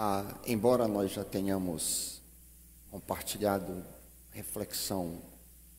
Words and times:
Ah, 0.00 0.24
embora 0.46 0.86
nós 0.86 1.10
já 1.10 1.24
tenhamos 1.24 2.22
compartilhado 2.88 3.84
reflexão 4.30 5.18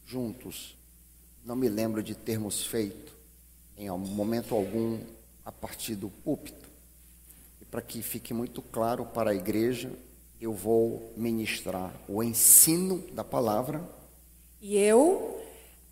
juntos, 0.05 0.75
não 1.45 1.55
me 1.55 1.69
lembro 1.69 2.03
de 2.03 2.13
termos 2.15 2.65
feito 2.65 3.15
em 3.77 3.89
momento 3.89 4.53
algum 4.53 4.99
a 5.45 5.53
partir 5.53 5.95
do 5.95 6.09
púlpito. 6.09 6.67
E 7.61 7.65
para 7.65 7.81
que 7.81 8.01
fique 8.01 8.33
muito 8.33 8.61
claro 8.61 9.05
para 9.05 9.31
a 9.31 9.33
igreja, 9.33 9.89
eu 10.41 10.51
vou 10.51 11.13
ministrar 11.15 11.95
o 12.05 12.21
ensino 12.21 12.97
da 13.13 13.23
palavra. 13.23 13.89
E 14.59 14.77
eu 14.77 15.39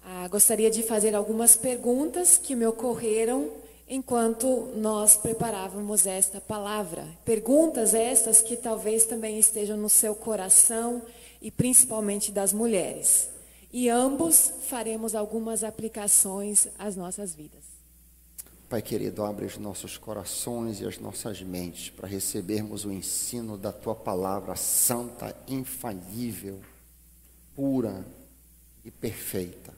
ah, 0.04 0.28
gostaria 0.28 0.70
de 0.70 0.84
fazer 0.84 1.16
algumas 1.16 1.56
perguntas 1.56 2.38
que 2.38 2.58
me 2.58 2.68
ocorreram 2.68 3.54
enquanto 3.88 4.72
nós 4.76 5.16
preparávamos 5.16 6.06
esta 6.06 6.42
palavra. 6.42 7.08
Perguntas 7.24 7.94
estas 7.94 8.42
que 8.42 8.58
talvez 8.58 9.06
também 9.06 9.40
estejam 9.40 9.78
no 9.78 9.90
seu 9.90 10.14
coração 10.14 11.02
e 11.42 11.50
principalmente 11.50 12.32
das 12.32 12.52
mulheres. 12.52 13.30
E 13.72 13.90
ambos 13.90 14.52
faremos 14.68 15.16
algumas 15.16 15.64
aplicações 15.64 16.68
às 16.78 16.96
nossas 16.96 17.34
vidas. 17.34 17.78
Pai 18.70 18.82
querido, 18.82 19.24
abre 19.24 19.46
os 19.46 19.58
nossos 19.58 19.98
corações 19.98 20.82
e 20.82 20.86
as 20.86 21.00
nossas 21.00 21.42
mentes 21.42 21.90
para 21.90 22.06
recebermos 22.06 22.84
o 22.84 22.92
ensino 22.92 23.58
da 23.58 23.72
tua 23.72 23.96
palavra 23.96 24.58
santa, 24.58 25.34
infalível, 25.48 26.60
pura 27.56 28.06
e 28.84 28.92
perfeita. 28.92 29.74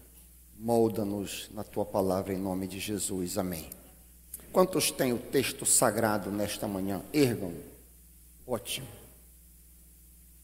Molda-nos 0.57 1.49
na 1.53 1.63
tua 1.63 1.85
palavra 1.85 2.33
em 2.33 2.37
nome 2.37 2.67
de 2.67 2.79
Jesus. 2.79 3.37
Amém. 3.37 3.78
Quantos 4.51 4.89
têm 4.89 5.13
o 5.13 5.19
texto 5.19 5.63
sagrado 5.63 6.31
nesta 6.31 6.67
manhã? 6.67 7.03
Ergam. 7.13 7.53
Ótimo. 8.47 8.87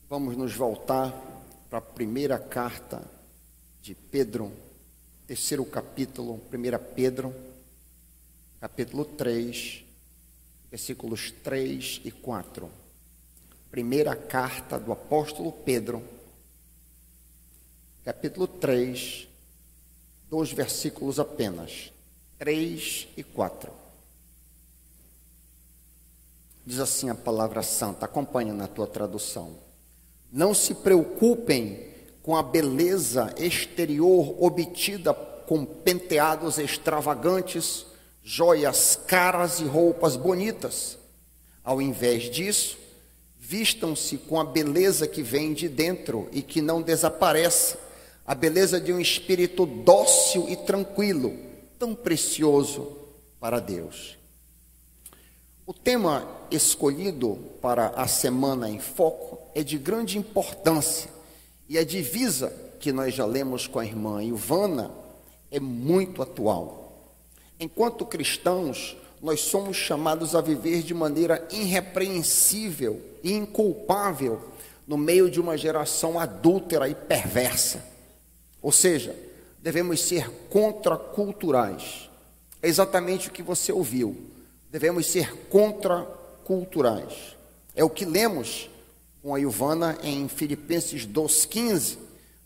Vamos 0.07 0.37
nos 0.37 0.53
voltar 0.53 1.11
para 1.71 1.79
a 1.79 1.81
primeira 1.81 2.37
carta 2.37 3.01
de 3.81 3.95
Pedro, 3.95 4.51
terceiro 5.25 5.65
capítulo, 5.65 6.39
1 6.53 6.93
Pedro, 6.93 7.33
capítulo 8.61 9.05
3, 9.05 9.83
versículos 10.69 11.31
3 11.43 12.01
e 12.05 12.11
4. 12.11 12.69
Primeira 13.71 14.15
carta 14.15 14.79
do 14.79 14.91
apóstolo 14.91 15.51
Pedro, 15.51 16.03
capítulo 18.03 18.47
3, 18.47 19.27
dois 20.29 20.51
versículos 20.51 21.19
apenas, 21.19 21.91
3 22.37 23.07
e 23.17 23.23
4. 23.23 23.84
Diz 26.65 26.79
assim 26.79 27.09
a 27.09 27.15
palavra 27.15 27.61
santa, 27.61 28.05
acompanha 28.05 28.51
na 28.51 28.67
tua 28.67 28.87
tradução. 28.87 29.55
Não 30.31 30.53
se 30.53 30.73
preocupem 30.73 31.87
com 32.23 32.35
a 32.35 32.41
beleza 32.41 33.31
exterior 33.37 34.35
obtida 34.43 35.13
com 35.13 35.63
penteados 35.63 36.57
extravagantes, 36.57 37.85
joias 38.23 38.99
caras 39.07 39.59
e 39.59 39.65
roupas 39.65 40.15
bonitas. 40.15 40.97
Ao 41.63 41.79
invés 41.79 42.31
disso, 42.31 42.79
vistam-se 43.37 44.17
com 44.17 44.39
a 44.39 44.43
beleza 44.43 45.07
que 45.07 45.21
vem 45.21 45.53
de 45.53 45.69
dentro 45.69 46.27
e 46.31 46.41
que 46.41 46.63
não 46.63 46.81
desaparece, 46.81 47.77
a 48.25 48.33
beleza 48.33 48.81
de 48.81 48.91
um 48.91 48.99
espírito 48.99 49.67
dócil 49.67 50.49
e 50.49 50.55
tranquilo, 50.55 51.37
tão 51.77 51.93
precioso 51.93 52.97
para 53.39 53.59
Deus. 53.59 54.17
O 55.67 55.73
tema 55.73 56.27
escolhido 56.51 57.39
para 57.59 57.87
a 57.87 58.07
semana 58.07 58.69
em 58.69 58.77
foco 58.77 59.39
é 59.55 59.63
de 59.63 59.79
grande 59.79 60.15
importância 60.15 61.09
e 61.67 61.75
a 61.79 61.83
divisa 61.83 62.53
que 62.79 62.91
nós 62.91 63.15
já 63.15 63.25
lemos 63.25 63.65
com 63.65 63.79
a 63.79 63.85
irmã 63.85 64.23
Ivana 64.23 64.91
é 65.49 65.59
muito 65.59 66.21
atual. 66.21 67.15
Enquanto 67.59 68.05
cristãos, 68.05 68.95
nós 69.19 69.39
somos 69.39 69.75
chamados 69.75 70.35
a 70.35 70.41
viver 70.41 70.83
de 70.83 70.93
maneira 70.93 71.47
irrepreensível 71.51 73.01
e 73.23 73.33
inculpável 73.33 74.39
no 74.85 74.99
meio 74.99 75.31
de 75.31 75.41
uma 75.41 75.57
geração 75.57 76.19
adúltera 76.19 76.87
e 76.87 76.93
perversa. 76.93 77.83
Ou 78.61 78.71
seja, 78.71 79.15
devemos 79.63 79.99
ser 79.99 80.29
contraculturais. 80.47 82.07
É 82.61 82.67
exatamente 82.67 83.29
o 83.29 83.31
que 83.31 83.41
você 83.41 83.71
ouviu 83.71 84.34
devemos 84.75 85.05
ser 85.05 85.33
contraculturais. 85.47 87.37
É 87.73 87.81
o 87.81 87.89
que 87.89 88.03
lemos 88.03 88.69
com 89.21 89.33
a 89.33 89.39
Ilvana 89.39 89.97
em 90.03 90.27
Filipenses 90.27 91.07
2,15, 91.07 91.97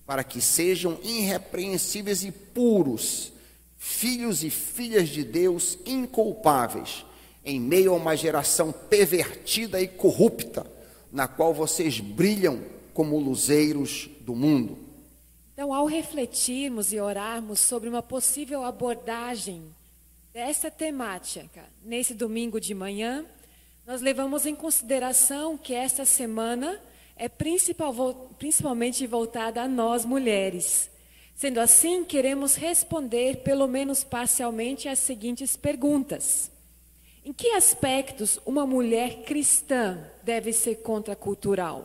para 0.06 0.24
que 0.24 0.40
sejam 0.40 1.00
irrepreensíveis 1.04 2.24
e 2.24 2.32
puros, 2.32 3.34
filhos 3.80 4.44
e 4.44 4.52
filhas 4.52 5.10
de 5.10 5.24
Deus 5.24 5.80
inculpáveis, 5.88 7.04
em 7.44 7.60
meio 7.60 7.94
a 7.94 7.98
uma 7.98 8.16
geração 8.16 8.72
pervertida 8.72 9.82
e 9.82 9.88
corrupta, 9.88 10.68
na 11.12 11.28
qual 11.28 11.52
vocês 11.52 12.00
brilham 12.00 12.62
como 12.94 13.18
luzeiros 13.18 14.08
do 14.22 14.36
mundo. 14.36 14.78
Então, 15.56 15.74
ao 15.74 15.88
refletirmos 15.88 16.94
e 16.94 17.00
orarmos 17.00 17.60
sobre 17.60 17.90
uma 17.90 18.04
possível 18.04 18.64
abordagem 18.64 19.64
dessa 20.40 20.72
temática 20.72 21.66
nesse 21.84 22.14
domingo 22.14 22.62
de 22.62 22.74
manhã, 22.74 23.26
nós 23.86 24.00
levamos 24.00 24.46
em 24.46 24.56
consideração 24.56 25.58
que 25.58 25.74
esta 25.74 26.06
semana 26.06 26.82
é 27.18 27.28
principal, 27.28 27.94
principalmente 28.40 29.06
voltada 29.06 29.62
a 29.62 29.68
nós 29.68 30.06
mulheres. 30.06 30.90
Sendo 31.36 31.60
assim, 31.60 32.06
queremos 32.06 32.56
responder, 32.56 33.44
pelo 33.44 33.68
menos 33.68 34.02
parcialmente, 34.06 34.88
as 34.88 35.00
seguintes 35.00 35.58
perguntas: 35.58 36.50
Em 37.26 37.34
que 37.34 37.50
aspectos 37.50 38.40
uma 38.46 38.66
mulher 38.66 39.24
cristã 39.24 40.00
deve 40.24 40.54
ser 40.54 40.76
contracultural? 40.76 41.84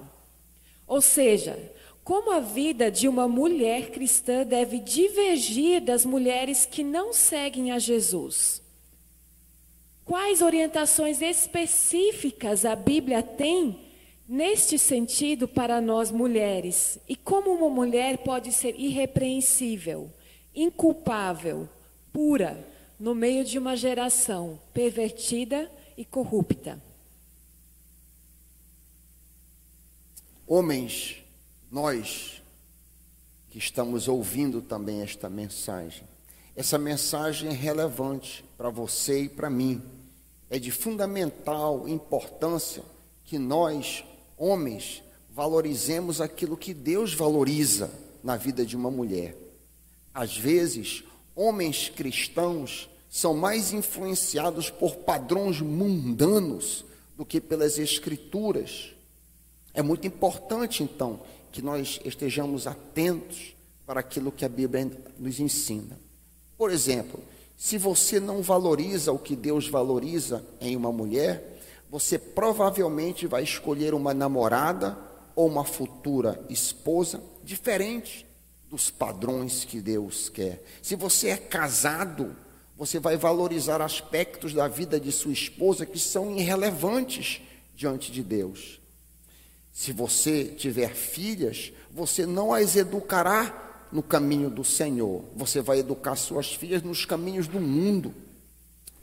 Ou 0.87 1.01
seja, 1.01 1.59
como 2.05 2.31
a 2.31 2.39
vida 2.39 2.91
de 2.91 3.09
uma 3.09 3.27
mulher 3.27 3.91
cristã 3.91 4.45
deve 4.45 4.79
divergir 4.79 5.81
das 5.81 6.05
mulheres 6.05 6.67
que 6.67 6.85
não 6.85 7.15
seguem 7.15 7.73
a 7.73 7.79
Jesus? 7.79 8.63
Quais 10.05 10.43
orientações 10.43 11.23
específicas 11.23 12.67
a 12.67 12.77
Bíblia 12.77 13.23
tem 13.23 13.81
neste 14.29 14.79
sentido 14.79 15.49
para 15.49 15.81
nós 15.81 16.11
mulheres? 16.11 16.99
E 17.09 17.17
como 17.17 17.51
uma 17.51 17.71
mulher 17.71 18.19
pode 18.19 18.53
ser 18.53 18.79
irrepreensível, 18.79 20.13
inculpável, 20.55 21.67
pura, 22.13 22.69
no 23.01 23.15
meio 23.15 23.47
de 23.47 23.59
uma 23.59 23.75
geração 23.75 24.61
pervertida 24.75 25.71
e 25.97 26.05
corrupta? 26.05 26.79
Homens 30.47 31.24
nós 31.75 32.41
que 33.51 33.59
estamos 33.59 34.07
ouvindo 34.07 34.63
também 34.63 35.03
esta 35.03 35.29
mensagem, 35.29 36.05
essa 36.55 36.79
mensagem 36.79 37.51
é 37.51 37.53
relevante 37.53 38.45
para 38.57 38.71
você 38.71 39.23
e 39.23 39.29
para 39.29 39.51
mim. 39.51 39.83
É 40.49 40.57
de 40.57 40.71
fundamental 40.71 41.89
importância 41.89 42.85
que 43.25 43.41
nós, 43.41 44.05
homens, 44.39 45.03
valorizemos 45.29 46.21
aquilo 46.21 46.57
que 46.57 46.73
Deus 46.73 47.13
valoriza 47.13 47.91
na 48.23 48.37
vida 48.37 48.65
de 48.65 48.77
uma 48.77 48.91
mulher. 48.91 49.37
Às 50.15 50.37
vezes, 50.37 51.03
homens 51.35 51.89
cristãos 51.89 52.89
são 53.11 53.35
mais 53.35 53.73
influenciados 53.73 54.71
por 54.71 54.95
padrões 54.99 55.61
mundanos 55.61 56.85
do 57.17 57.27
que 57.27 57.41
pelas 57.41 57.79
escrituras. 57.79 58.95
É 59.73 59.83
muito 59.83 60.07
importante, 60.07 60.85
então, 60.85 61.19
que 61.55 61.63
nós 61.63 62.01
estejamos 62.05 62.67
atentos 62.67 63.55
para 63.87 64.01
aquilo 64.01 64.33
que 64.33 64.45
a 64.45 64.49
Bíblia 64.49 64.91
nos 65.17 65.39
ensina. 65.39 65.97
Por 66.59 66.69
exemplo, 66.69 67.23
se 67.57 67.79
você 67.79 68.19
não 68.19 68.43
valoriza 68.43 69.13
o 69.13 69.21
que 69.21 69.37
Deus 69.37 69.69
valoriza 69.69 70.45
em 70.61 70.75
uma 70.75 70.91
mulher, 70.91 71.61
você 71.89 72.19
provavelmente 72.19 73.29
vai 73.29 73.45
escolher 73.45 73.95
uma 73.95 74.13
namorada 74.13 74.99
ou 75.37 75.47
uma 75.47 75.65
futura 75.65 76.45
esposa 76.51 77.23
diferente 77.45 78.27
dos 78.69 78.91
padrões 78.91 79.65
que 79.65 79.81
Deus 79.81 80.29
quer. 80.29 80.61
Se 80.83 80.97
você 80.97 81.29
é 81.29 81.37
casado, 81.37 82.35
você 82.77 82.99
vai 82.99 83.17
valorizar 83.17 83.81
aspectos 83.81 84.53
da 84.53 84.67
vida 84.67 84.99
de 84.99 85.13
sua 85.13 85.33
esposa 85.33 85.87
que 85.87 86.01
são 86.01 86.37
irrelevantes 86.37 87.41
diante 87.77 88.11
de 88.11 88.25
Deus. 88.25 88.83
Se 89.75 89.93
você 89.93 90.45
tiver 90.45 90.95
filhas, 90.95 91.73
você 91.91 92.25
não 92.25 92.55
as 92.55 92.77
educará 92.77 93.89
no 93.91 94.05
caminho 94.05 94.49
do 94.49 94.65
Senhor, 94.65 95.25
você 95.35 95.61
vai 95.61 95.81
educar 95.81 96.15
suas 96.15 96.55
filhas 96.55 96.81
nos 96.81 97.05
caminhos 97.05 97.49
do 97.49 97.61
mundo. 97.61 98.15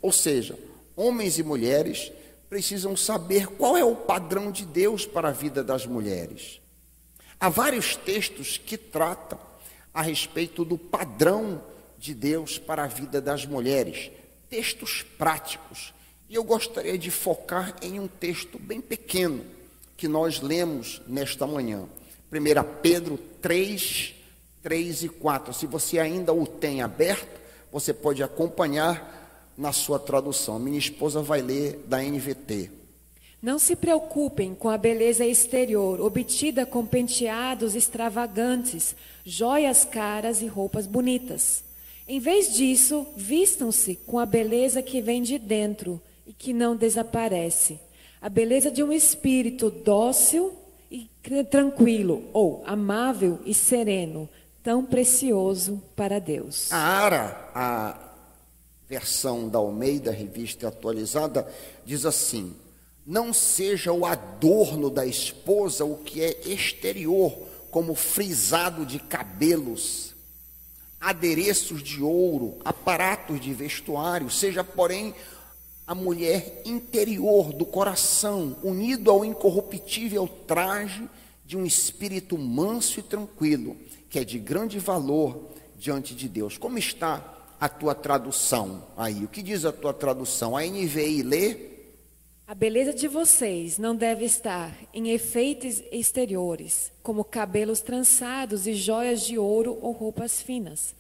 Ou 0.02 0.14
seja, 0.14 0.58
homens 0.96 1.38
e 1.38 1.44
mulheres 1.44 2.10
precisam 2.50 2.96
saber 2.96 3.48
qual 3.48 3.76
é 3.76 3.84
o 3.84 3.98
padrão 3.98 4.50
de 4.50 4.66
Deus 4.66 5.06
para 5.06 5.28
a 5.28 5.34
vida 5.34 5.62
das 5.62 5.86
mulheres. 5.86 6.62
Há 7.38 7.50
vários 7.50 7.98
textos 7.98 8.58
que 8.58 8.78
tratam 8.78 9.40
a 9.94 10.02
respeito 10.02 10.64
do 10.64 10.78
padrão 10.78 11.62
de 12.00 12.14
Deus 12.14 12.58
para 12.58 12.86
a 12.86 12.88
vida 12.88 13.20
das 13.20 13.46
mulheres, 13.46 14.10
textos 14.50 15.04
práticos. 15.18 15.94
E 16.30 16.36
eu 16.36 16.46
gostaria 16.46 16.98
de 16.98 17.12
focar 17.12 17.76
em 17.82 18.00
um 18.00 18.08
texto 18.08 18.58
bem 18.58 18.80
pequeno 18.80 19.60
que 20.02 20.08
nós 20.08 20.42
lemos 20.42 21.00
nesta 21.08 21.46
manhã. 21.46 21.84
1 22.32 22.82
Pedro 22.82 23.20
3, 23.40 24.16
3 24.64 25.04
e 25.04 25.10
4. 25.10 25.54
Se 25.54 25.68
você 25.68 26.00
ainda 26.00 26.34
o 26.34 26.48
tem 26.48 26.82
aberto, 26.82 27.40
você 27.72 27.94
pode 27.94 28.24
acompanhar 28.24 29.54
na 29.56 29.72
sua 29.72 30.00
tradução. 30.00 30.58
Minha 30.58 30.80
esposa 30.80 31.22
vai 31.22 31.44
ler 31.44 31.84
da 31.86 32.02
NVT. 32.02 32.72
Não 33.40 33.60
se 33.60 33.76
preocupem 33.76 34.56
com 34.56 34.70
a 34.70 34.78
beleza 34.78 35.24
exterior, 35.24 36.02
obtida 36.02 36.66
com 36.66 36.84
penteados 36.84 37.76
extravagantes, 37.76 38.96
joias 39.24 39.86
caras 39.86 40.42
e 40.42 40.48
roupas 40.48 40.88
bonitas. 40.88 41.64
Em 42.08 42.20
vez 42.20 42.56
disso, 42.56 43.06
vistam-se 43.16 43.98
com 44.08 44.18
a 44.18 44.26
beleza 44.26 44.82
que 44.82 45.00
vem 45.00 45.22
de 45.22 45.38
dentro 45.38 46.02
e 46.26 46.34
que 46.34 46.54
não 46.54 46.76
desaparece. 46.76 47.80
A 48.22 48.30
beleza 48.30 48.70
de 48.70 48.84
um 48.84 48.94
espírito 48.94 49.72
dócil 49.72 50.54
e 50.92 51.10
tranquilo, 51.50 52.30
ou 52.32 52.62
amável 52.68 53.40
e 53.46 53.54
sereno, 53.54 54.30
tão 54.62 54.86
precioso 54.86 55.82
para 55.96 56.20
Deus. 56.20 56.72
A 56.72 56.78
Ara, 56.78 57.52
a 57.56 58.00
versão 58.88 59.50
da 59.50 59.58
Almeida, 59.58 60.12
revista 60.12 60.68
atualizada, 60.68 61.52
diz 61.84 62.06
assim: 62.06 62.56
Não 63.08 63.34
seja 63.34 63.92
o 63.92 64.06
adorno 64.06 64.92
da 64.92 65.04
esposa 65.04 65.84
o 65.84 65.96
que 65.98 66.22
é 66.22 66.42
exterior, 66.46 67.36
como 67.72 67.96
frisado 67.96 68.86
de 68.86 69.00
cabelos, 69.00 70.14
adereços 71.00 71.82
de 71.82 72.04
ouro, 72.04 72.60
aparatos 72.64 73.42
de 73.42 73.52
vestuário, 73.52 74.30
seja, 74.30 74.64
porém, 74.64 75.16
a 75.92 75.96
mulher 75.96 76.62
interior 76.64 77.52
do 77.52 77.66
coração, 77.66 78.56
unido 78.64 79.12
ao 79.12 79.26
incorruptível 79.26 80.26
traje 80.26 81.06
de 81.46 81.58
um 81.58 81.66
espírito 81.66 82.38
manso 82.38 83.02
e 83.02 83.04
tranquilo, 83.04 83.76
que 84.10 84.18
é 84.18 84.24
de 84.24 84.40
grande 84.40 84.80
valor 84.80 85.50
diante 85.78 86.16
de 86.16 86.30
Deus. 86.30 86.58
Como 86.58 86.78
está 86.78 87.38
a 87.60 87.68
tua 87.68 87.94
tradução 87.94 88.88
aí? 88.96 89.26
O 89.26 89.28
que 89.28 89.42
diz 89.42 89.66
a 89.66 89.72
tua 89.74 89.94
tradução? 89.94 90.56
A 90.56 90.62
NVI 90.64 91.24
lê? 91.24 91.58
A 92.48 92.56
beleza 92.56 92.94
de 92.94 93.10
vocês 93.10 93.78
não 93.78 93.94
deve 93.94 94.24
estar 94.24 94.74
em 94.94 95.10
efeitos 95.10 95.84
exteriores, 95.92 96.90
como 97.04 97.26
cabelos 97.26 97.82
trançados 97.82 98.66
e 98.66 98.76
joias 98.76 99.24
de 99.26 99.38
ouro 99.38 99.78
ou 99.82 99.92
roupas 99.92 100.42
finas. 100.42 100.96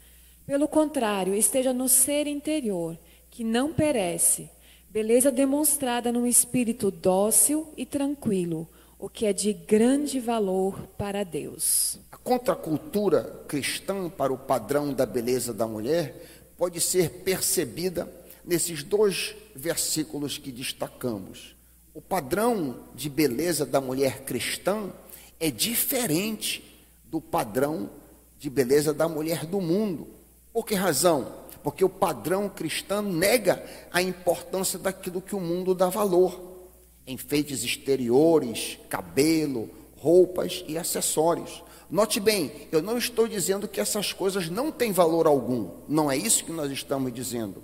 Pelo 0.46 0.68
contrário, 0.68 1.34
esteja 1.34 1.72
no 1.72 1.88
ser 1.88 2.28
interior, 2.28 3.00
que 3.30 3.42
não 3.42 3.72
perece, 3.72 4.50
beleza 4.92 5.32
demonstrada 5.32 6.12
num 6.12 6.28
espírito 6.28 6.92
dócil 6.92 7.74
e 7.78 7.86
tranquilo, 7.86 8.68
o 9.00 9.08
que 9.08 9.26
é 9.26 9.32
de 9.32 9.54
grande 9.54 10.20
valor 10.20 10.86
para 10.98 11.24
Deus. 11.24 11.98
A 12.12 12.18
contracultura 12.18 13.24
cristã 13.48 14.10
para 14.10 14.34
o 14.34 14.38
padrão 14.38 14.94
da 14.94 15.06
beleza 15.06 15.54
da 15.54 15.66
mulher 15.66 16.44
pode 16.58 16.82
ser 16.82 17.10
percebida 17.24 18.12
nesses 18.44 18.84
dois 18.84 19.34
versículos 19.56 20.38
que 20.38 20.52
destacamos. 20.52 21.56
O 21.94 22.02
padrão 22.02 22.78
de 22.94 23.10
beleza 23.10 23.66
da 23.66 23.80
mulher 23.80 24.24
cristã 24.24 24.92
é 25.40 25.50
diferente 25.50 26.86
do 27.06 27.22
padrão 27.22 27.90
de 28.38 28.50
beleza 28.50 28.94
da 28.94 29.08
mulher 29.08 29.46
do 29.46 29.62
mundo. 29.62 30.10
Por 30.52 30.66
que 30.66 30.76
razão? 30.76 31.41
Porque 31.64 31.84
o 31.84 31.90
padrão 31.90 32.50
cristão 32.50 33.02
nega 33.02 33.64
a 33.92 34.02
importância 34.02 34.80
daquilo 34.80 35.22
que 35.22 35.36
o 35.36 35.40
mundo 35.40 35.76
dá 35.76 35.90
valor. 35.90 36.40
Enfeites 37.06 37.64
exteriores, 37.64 38.80
cabelo, 38.90 39.70
roupas 39.98 40.64
e 40.68 40.78
acessórios. 40.78 41.64
Note 41.90 42.20
bem, 42.20 42.52
eu 42.72 42.82
não 42.82 42.98
estou 42.98 43.28
dizendo 43.28 43.68
que 43.68 43.82
essas 43.82 44.14
coisas 44.14 44.50
não 44.50 44.72
têm 44.72 44.92
valor 44.92 45.28
algum. 45.28 45.70
Não 45.88 46.10
é 46.10 46.16
isso 46.16 46.46
que 46.46 46.52
nós 46.52 46.72
estamos 46.72 47.14
dizendo. 47.14 47.62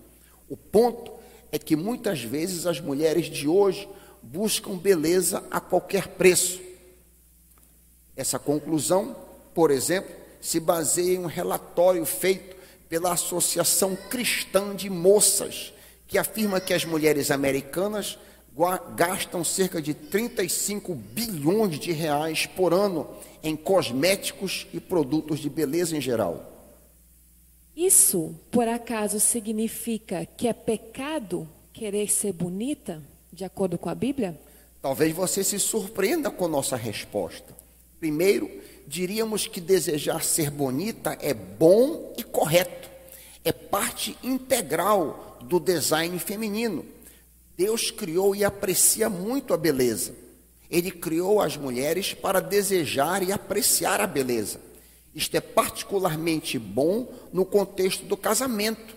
O 0.49 0.57
ponto 0.57 1.13
é 1.51 1.57
que 1.57 1.75
muitas 1.75 2.21
vezes 2.21 2.65
as 2.65 2.79
mulheres 2.79 3.27
de 3.27 3.47
hoje 3.47 3.87
buscam 4.21 4.77
beleza 4.77 5.43
a 5.49 5.59
qualquer 5.59 6.09
preço. 6.09 6.59
Essa 8.15 8.37
conclusão, 8.37 9.15
por 9.53 9.71
exemplo, 9.71 10.13
se 10.41 10.59
baseia 10.59 11.15
em 11.15 11.19
um 11.19 11.25
relatório 11.25 12.05
feito 12.05 12.56
pela 12.89 13.13
Associação 13.13 13.95
Cristã 14.09 14.75
de 14.75 14.89
Moças, 14.89 15.73
que 16.07 16.17
afirma 16.17 16.59
que 16.59 16.73
as 16.73 16.85
mulheres 16.85 17.31
americanas 17.31 18.17
gastam 18.95 19.43
cerca 19.43 19.81
de 19.81 19.93
35 19.93 20.95
bilhões 20.95 21.79
de 21.79 21.91
reais 21.91 22.45
por 22.45 22.73
ano 22.73 23.07
em 23.43 23.55
cosméticos 23.55 24.67
e 24.73 24.79
produtos 24.79 25.39
de 25.39 25.49
beleza 25.49 25.95
em 25.95 26.01
geral. 26.01 26.53
Isso, 27.75 28.33
por 28.49 28.67
acaso, 28.67 29.19
significa 29.19 30.25
que 30.25 30.47
é 30.47 30.53
pecado 30.53 31.47
querer 31.71 32.09
ser 32.09 32.33
bonita, 32.33 33.03
de 33.31 33.45
acordo 33.45 33.77
com 33.77 33.87
a 33.87 33.93
Bíblia? 33.93 34.39
Talvez 34.81 35.13
você 35.13 35.43
se 35.43 35.59
surpreenda 35.59 36.31
com 36.31 36.47
nossa 36.47 36.75
resposta. 36.75 37.55
Primeiro, 37.99 38.49
diríamos 38.87 39.45
que 39.45 39.61
desejar 39.61 40.23
ser 40.23 40.49
bonita 40.49 41.15
é 41.21 41.35
bom 41.35 42.13
e 42.17 42.23
correto, 42.23 42.76
é 43.47 43.51
parte 43.51 44.17
integral 44.23 45.37
do 45.41 45.59
design 45.59 46.17
feminino. 46.19 46.85
Deus 47.55 47.89
criou 47.89 48.35
e 48.35 48.43
aprecia 48.43 49.09
muito 49.09 49.53
a 49.53 49.57
beleza. 49.57 50.13
Ele 50.69 50.91
criou 50.91 51.41
as 51.41 51.55
mulheres 51.55 52.13
para 52.13 52.39
desejar 52.39 53.23
e 53.23 53.31
apreciar 53.31 54.01
a 54.01 54.07
beleza. 54.07 54.59
Isto 55.15 55.35
é 55.35 55.41
particularmente 55.41 56.59
bom 56.59 57.11
no 57.33 57.45
contexto 57.45 58.05
do 58.05 58.15
casamento. 58.15 58.95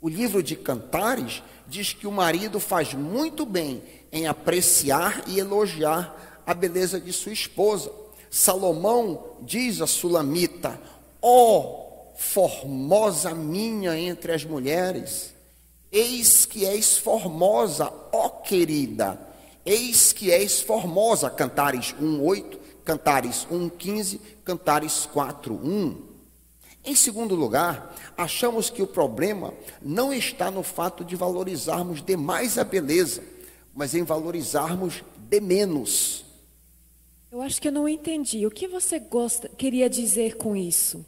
O 0.00 0.08
livro 0.08 0.42
de 0.42 0.56
Cantares 0.56 1.42
diz 1.68 1.92
que 1.92 2.06
o 2.06 2.12
marido 2.12 2.58
faz 2.58 2.94
muito 2.94 3.44
bem 3.44 3.82
em 4.10 4.26
apreciar 4.26 5.22
e 5.26 5.38
elogiar 5.38 6.42
a 6.46 6.54
beleza 6.54 6.98
de 6.98 7.12
sua 7.12 7.32
esposa. 7.32 7.92
Salomão 8.30 9.36
diz 9.42 9.80
a 9.80 9.86
Sulamita: 9.86 10.80
Ó 11.20 11.58
oh, 11.58 11.89
formosa 12.20 13.34
minha 13.34 13.98
entre 13.98 14.32
as 14.32 14.44
mulheres, 14.44 15.32
Eis 15.90 16.46
que 16.46 16.64
és 16.64 16.98
formosa, 16.98 17.92
ó 18.12 18.28
querida. 18.28 19.18
Eis 19.66 20.12
que 20.12 20.30
és 20.30 20.60
formosa. 20.60 21.28
Cantares 21.28 21.92
1:8, 22.00 22.58
Cantares 22.84 23.44
1:15, 23.50 24.20
Cantares 24.44 25.08
4:1. 25.12 25.96
Em 26.84 26.94
segundo 26.94 27.34
lugar, 27.34 27.96
achamos 28.16 28.70
que 28.70 28.82
o 28.82 28.86
problema 28.86 29.52
não 29.82 30.12
está 30.12 30.50
no 30.50 30.62
fato 30.62 31.04
de 31.04 31.16
valorizarmos 31.16 32.02
demais 32.02 32.56
a 32.56 32.64
beleza, 32.64 33.22
mas 33.74 33.94
em 33.94 34.04
valorizarmos 34.04 35.02
de 35.18 35.40
menos. 35.40 36.24
Eu 37.32 37.42
acho 37.42 37.60
que 37.60 37.68
eu 37.68 37.72
não 37.72 37.88
entendi. 37.88 38.46
O 38.46 38.50
que 38.50 38.68
você 38.68 38.98
gosta, 38.98 39.48
queria 39.48 39.90
dizer 39.90 40.36
com 40.36 40.54
isso? 40.54 41.04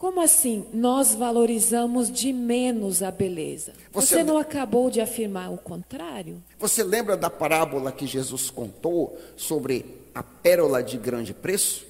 Como 0.00 0.18
assim 0.18 0.64
nós 0.72 1.14
valorizamos 1.14 2.10
de 2.10 2.32
menos 2.32 3.02
a 3.02 3.10
beleza? 3.10 3.74
Você, 3.92 4.14
Você, 4.14 4.24
não 4.24 4.38
acabou 4.38 4.90
de 4.90 4.98
afirmar 4.98 5.52
o 5.52 5.58
contrário? 5.58 6.42
Você 6.58 6.82
lembra 6.82 7.18
da 7.18 7.28
parábola 7.28 7.92
que 7.92 8.06
Jesus 8.06 8.50
contou 8.50 9.18
sobre 9.36 9.84
a 10.14 10.22
pérola 10.22 10.82
de 10.82 10.96
grande 10.96 11.34
preço? 11.34 11.84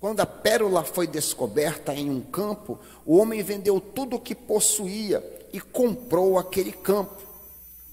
Quando 0.00 0.20
a 0.20 0.24
pérola 0.24 0.82
foi 0.82 1.06
descoberta 1.06 1.92
em 1.92 2.08
um 2.08 2.22
campo, 2.22 2.78
o 3.04 3.18
homem 3.18 3.42
vendeu 3.42 3.78
tudo 3.82 4.16
o 4.16 4.20
que 4.20 4.34
possuía 4.34 5.22
e 5.52 5.60
comprou 5.60 6.38
aquele 6.38 6.72
campo. 6.72 7.20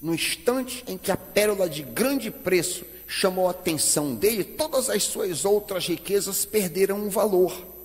No 0.02 0.16
instante 0.16 0.86
em 0.88 0.98
que 0.98 1.12
a 1.12 1.18
pérola 1.18 1.70
de 1.70 1.84
grande 1.84 2.32
preço 2.32 2.86
chamou 3.06 3.50
a 3.50 3.52
atenção 3.52 4.16
dele, 4.16 4.46
todas 4.46 4.90
as 4.90 5.04
suas 5.04 5.44
outras 5.44 5.86
riquezas 5.86 6.46
perderam 6.46 7.06
o 7.06 7.10
valor. 7.10 7.76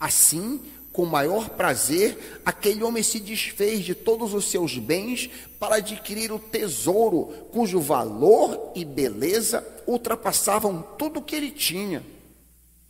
Assim, 0.00 0.60
com 0.92 1.04
maior 1.04 1.50
prazer, 1.50 2.40
aquele 2.44 2.82
homem 2.82 3.02
se 3.02 3.20
desfez 3.20 3.84
de 3.84 3.94
todos 3.94 4.34
os 4.34 4.50
seus 4.50 4.76
bens 4.78 5.30
para 5.58 5.76
adquirir 5.76 6.32
o 6.32 6.38
tesouro, 6.38 7.46
cujo 7.52 7.80
valor 7.80 8.72
e 8.74 8.84
beleza 8.84 9.64
ultrapassavam 9.86 10.82
tudo 10.98 11.20
o 11.20 11.22
que 11.22 11.36
ele 11.36 11.50
tinha. 11.50 12.04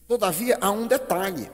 Todavia, 0.08 0.56
há 0.60 0.70
um 0.70 0.86
detalhe: 0.86 1.50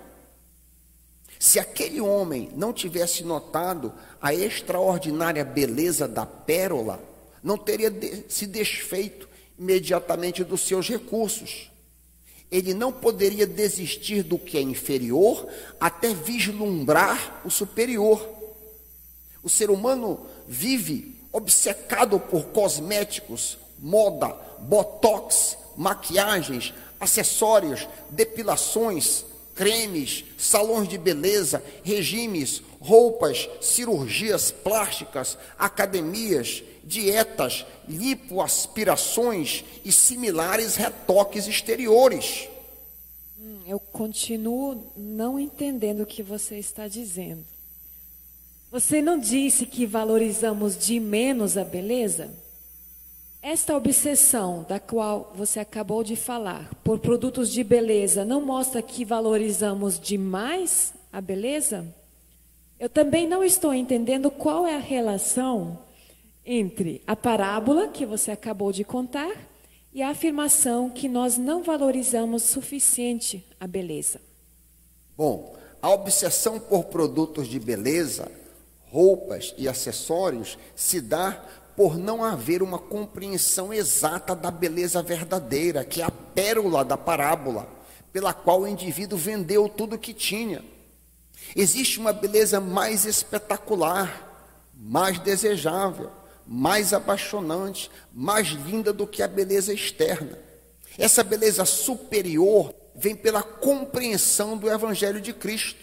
se 1.39 1.59
aquele 1.59 2.01
homem 2.01 2.51
não 2.55 2.73
tivesse 2.73 3.25
notado 3.25 3.93
a 4.21 4.33
extraordinária 4.33 5.45
beleza 5.45 6.07
da 6.07 6.25
pérola, 6.25 7.03
não 7.43 7.59
teria 7.59 7.93
se 8.29 8.47
desfeito 8.47 9.29
imediatamente 9.59 10.45
dos 10.45 10.61
seus 10.61 10.89
recursos. 10.89 11.71
Ele 12.51 12.73
não 12.75 12.93
poderia 12.93 13.47
desistir 13.47 14.23
do 14.23 14.39
que 14.39 14.57
é 14.57 14.61
inferior 14.61 15.47
até 15.81 16.15
vislumbrar 16.15 17.43
o 17.45 17.51
superior. 17.51 18.27
O 19.43 19.49
ser 19.49 19.71
humano 19.71 20.27
vive 20.47 21.17
obcecado 21.33 22.19
por 22.19 22.47
cosméticos, 22.47 23.59
moda, 23.79 24.29
botox, 24.61 25.57
maquiagens, 25.77 26.73
acessórios, 26.99 27.87
depilações, 28.11 29.25
cremes, 29.55 30.25
salões 30.39 30.89
de 30.89 30.99
beleza, 30.99 31.63
regimes, 31.83 32.63
roupas, 32.81 33.49
cirurgias 33.61 34.51
plásticas, 34.51 35.37
academias, 35.59 36.63
dietas, 36.87 37.67
lipoaspirações 37.89 39.65
e 39.85 39.91
similares 39.91 40.77
retoques 40.77 41.49
exteriores. 41.49 42.49
Hum, 43.39 43.61
eu 43.67 43.81
continuo 43.81 44.93
não 44.97 45.39
entendendo 45.39 46.03
o 46.03 46.07
que 46.07 46.23
você 46.23 46.59
está 46.59 46.87
dizendo. 46.87 47.45
Você 48.71 49.03
não 49.03 49.19
disse 49.19 49.67
que 49.67 49.85
valorizamos 49.85 50.79
de 50.79 51.01
menos 51.01 51.57
a 51.57 51.65
beleza? 51.65 52.31
Esta 53.43 53.77
obsessão 53.77 54.65
da 54.69 54.79
qual 54.81 55.33
você 55.35 55.61
acabou 55.61 56.03
de 56.03 56.17
falar 56.17 56.69
por 56.83 56.99
produtos 56.99 57.53
de 57.53 57.63
beleza 57.63 58.25
não 58.25 58.41
mostra 58.41 58.83
que 58.83 59.05
valorizamos 59.05 60.01
demais 60.01 60.93
a 61.13 61.21
beleza? 61.21 61.87
Eu 62.79 62.89
também 62.89 63.27
não 63.27 63.43
estou 63.43 63.73
entendendo 63.73 64.31
qual 64.31 64.67
é 64.67 64.75
a 64.75 64.81
relação 64.81 65.79
entre 66.47 67.03
a 67.07 67.17
parábola 67.17 67.89
que 67.89 68.07
você 68.07 68.31
acabou 68.31 68.71
de 68.71 68.85
contar 68.85 69.33
e 69.93 70.01
a 70.01 70.11
afirmação 70.11 70.89
que 70.89 71.09
nós 71.09 71.37
não 71.37 71.63
valorizamos 71.63 72.45
suficiente 72.45 73.45
a 73.59 73.67
beleza. 73.67 74.21
Bom, 75.17 75.57
a 75.83 75.91
obsessão 75.91 76.61
por 76.61 76.85
produtos 76.85 77.49
de 77.49 77.59
beleza, 77.59 78.31
roupas 78.91 79.55
e 79.59 79.69
acessórios 79.69 80.57
se 80.77 81.01
dá 81.01 81.43
por 81.75 81.99
não 81.99 82.23
haver 82.25 82.63
uma 82.63 82.79
compreensão 82.79 83.73
exata 83.73 84.35
da 84.35 84.51
beleza 84.51 85.03
verdadeira, 85.03 85.85
que 85.85 86.01
é 86.01 86.05
a 86.05 86.11
pérola 86.11 86.85
da 86.85 86.97
parábola, 86.97 87.69
pela 88.13 88.33
qual 88.33 88.63
o 88.63 88.69
indivíduo 88.69 89.19
vendeu 89.19 89.69
tudo 89.69 89.97
o 89.97 89.99
que 89.99 90.15
tinha. 90.15 90.65
Existe 91.55 91.99
uma 91.99 92.13
beleza 92.13 92.61
mais 92.61 93.05
espetacular, 93.05 94.71
mais 94.75 95.19
desejável, 95.19 96.11
mais 96.47 96.93
apaixonante, 96.93 97.91
mais 98.13 98.49
linda 98.49 98.93
do 98.93 99.07
que 99.07 99.23
a 99.23 99.29
beleza 99.29 99.73
externa. 99.73 100.39
Essa 100.99 101.23
beleza 101.23 101.65
superior 101.65 102.75
vem 102.95 103.15
pela 103.15 103.43
compreensão 103.43 104.57
do 104.57 104.71
Evangelho 104.71 105.21
de 105.21 105.33
Cristo. 105.33 105.81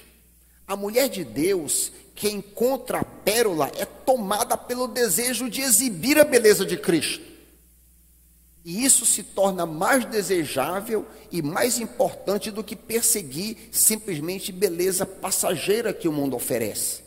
A 0.68 0.76
mulher 0.76 1.10
de 1.10 1.24
Deus 1.24 1.92
que 2.16 2.30
encontra 2.30 3.00
a 3.00 3.04
pérola 3.04 3.72
é 3.78 3.86
tomada 3.86 4.56
pelo 4.58 4.88
desejo 4.88 5.50
de 5.50 5.62
exibir 5.62 6.18
a 6.20 6.24
beleza 6.24 6.66
de 6.66 6.78
Cristo. 6.78 7.34
E 8.66 8.86
isso 8.86 9.06
se 9.06 9.24
torna 9.24 9.66
mais 9.66 10.06
desejável 10.06 11.06
e 11.32 11.42
mais 11.42 11.80
importante 11.80 12.50
do 12.50 12.64
que 12.64 12.76
perseguir 12.76 13.58
simplesmente 13.72 14.52
beleza 14.54 15.06
passageira 15.06 15.94
que 15.94 16.08
o 16.08 16.14
mundo 16.14 16.36
oferece. 16.36 17.03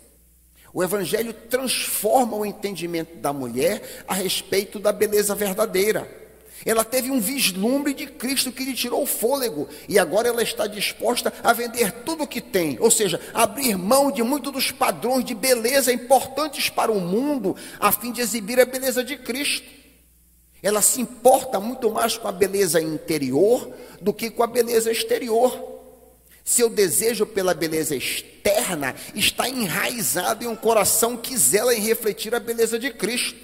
O 0.72 0.82
Evangelho 0.82 1.32
transforma 1.32 2.36
o 2.36 2.44
entendimento 2.44 3.16
da 3.16 3.32
mulher 3.32 4.04
a 4.06 4.14
respeito 4.14 4.78
da 4.78 4.92
beleza 4.92 5.34
verdadeira. 5.34 6.26
Ela 6.64 6.84
teve 6.84 7.10
um 7.10 7.20
vislumbre 7.20 7.92
de 7.92 8.06
Cristo 8.06 8.50
que 8.50 8.64
lhe 8.64 8.74
tirou 8.74 9.02
o 9.02 9.06
fôlego 9.06 9.68
e 9.88 9.98
agora 9.98 10.28
ela 10.28 10.42
está 10.42 10.66
disposta 10.66 11.32
a 11.42 11.52
vender 11.52 11.92
tudo 12.04 12.24
o 12.24 12.26
que 12.26 12.40
tem, 12.40 12.78
ou 12.80 12.90
seja, 12.90 13.20
abrir 13.34 13.76
mão 13.76 14.10
de 14.10 14.22
muitos 14.22 14.52
dos 14.52 14.70
padrões 14.70 15.24
de 15.24 15.34
beleza 15.34 15.92
importantes 15.92 16.70
para 16.70 16.90
o 16.90 17.00
mundo, 17.00 17.54
a 17.78 17.92
fim 17.92 18.10
de 18.10 18.20
exibir 18.20 18.58
a 18.58 18.64
beleza 18.64 19.04
de 19.04 19.16
Cristo. 19.16 19.68
Ela 20.62 20.82
se 20.82 21.00
importa 21.00 21.60
muito 21.60 21.90
mais 21.90 22.16
com 22.16 22.26
a 22.26 22.32
beleza 22.32 22.80
interior 22.80 23.70
do 24.00 24.12
que 24.12 24.30
com 24.30 24.42
a 24.42 24.46
beleza 24.46 24.90
exterior. 24.90 25.75
Seu 26.46 26.70
desejo 26.70 27.26
pela 27.26 27.52
beleza 27.52 27.96
externa 27.96 28.94
está 29.16 29.48
enraizado 29.48 30.44
em 30.44 30.46
um 30.46 30.54
coração 30.54 31.16
que 31.16 31.36
zela 31.36 31.74
em 31.74 31.80
refletir 31.80 32.32
a 32.36 32.38
beleza 32.38 32.78
de 32.78 32.92
Cristo. 32.92 33.36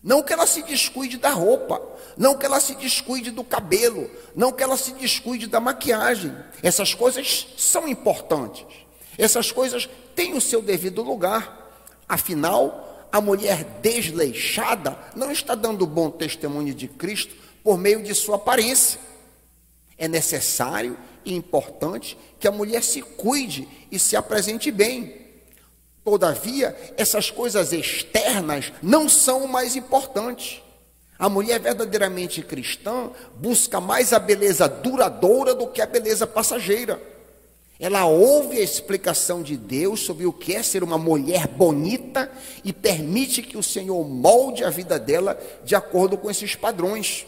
Não 0.00 0.22
que 0.22 0.32
ela 0.32 0.46
se 0.46 0.62
descuide 0.62 1.16
da 1.16 1.30
roupa, 1.30 1.82
não 2.16 2.38
que 2.38 2.46
ela 2.46 2.60
se 2.60 2.76
descuide 2.76 3.32
do 3.32 3.42
cabelo, 3.42 4.08
não 4.36 4.52
que 4.52 4.62
ela 4.62 4.76
se 4.76 4.92
descuide 4.92 5.48
da 5.48 5.58
maquiagem. 5.58 6.32
Essas 6.62 6.94
coisas 6.94 7.48
são 7.56 7.88
importantes. 7.88 8.64
Essas 9.18 9.50
coisas 9.50 9.90
têm 10.14 10.34
o 10.34 10.40
seu 10.40 10.62
devido 10.62 11.02
lugar. 11.02 11.74
Afinal, 12.08 13.08
a 13.10 13.20
mulher 13.20 13.64
desleixada 13.82 14.96
não 15.16 15.32
está 15.32 15.56
dando 15.56 15.84
bom 15.88 16.08
testemunho 16.08 16.72
de 16.72 16.86
Cristo 16.86 17.34
por 17.64 17.76
meio 17.76 18.00
de 18.00 18.14
sua 18.14 18.36
aparência. 18.36 19.00
É 19.98 20.06
necessário 20.06 20.96
importante 21.24 22.16
que 22.38 22.48
a 22.48 22.52
mulher 22.52 22.82
se 22.82 23.02
cuide 23.02 23.68
e 23.90 23.98
se 23.98 24.16
apresente 24.16 24.70
bem. 24.70 25.22
Todavia, 26.04 26.76
essas 26.96 27.30
coisas 27.30 27.72
externas 27.72 28.72
não 28.82 29.08
são 29.08 29.44
o 29.44 29.48
mais 29.48 29.76
importantes. 29.76 30.60
A 31.18 31.28
mulher 31.28 31.60
verdadeiramente 31.60 32.42
cristã 32.42 33.10
busca 33.36 33.80
mais 33.80 34.12
a 34.12 34.18
beleza 34.18 34.66
duradoura 34.68 35.54
do 35.54 35.68
que 35.68 35.80
a 35.80 35.86
beleza 35.86 36.26
passageira. 36.26 37.00
Ela 37.78 38.06
ouve 38.06 38.58
a 38.58 38.62
explicação 38.62 39.42
de 39.42 39.56
Deus 39.56 40.00
sobre 40.00 40.26
o 40.26 40.32
que 40.32 40.54
é 40.54 40.62
ser 40.62 40.82
uma 40.82 40.98
mulher 40.98 41.46
bonita 41.46 42.30
e 42.64 42.72
permite 42.72 43.42
que 43.42 43.56
o 43.56 43.62
Senhor 43.62 44.04
molde 44.04 44.64
a 44.64 44.70
vida 44.70 44.98
dela 44.98 45.40
de 45.64 45.74
acordo 45.74 46.16
com 46.16 46.30
esses 46.30 46.54
padrões. 46.54 47.26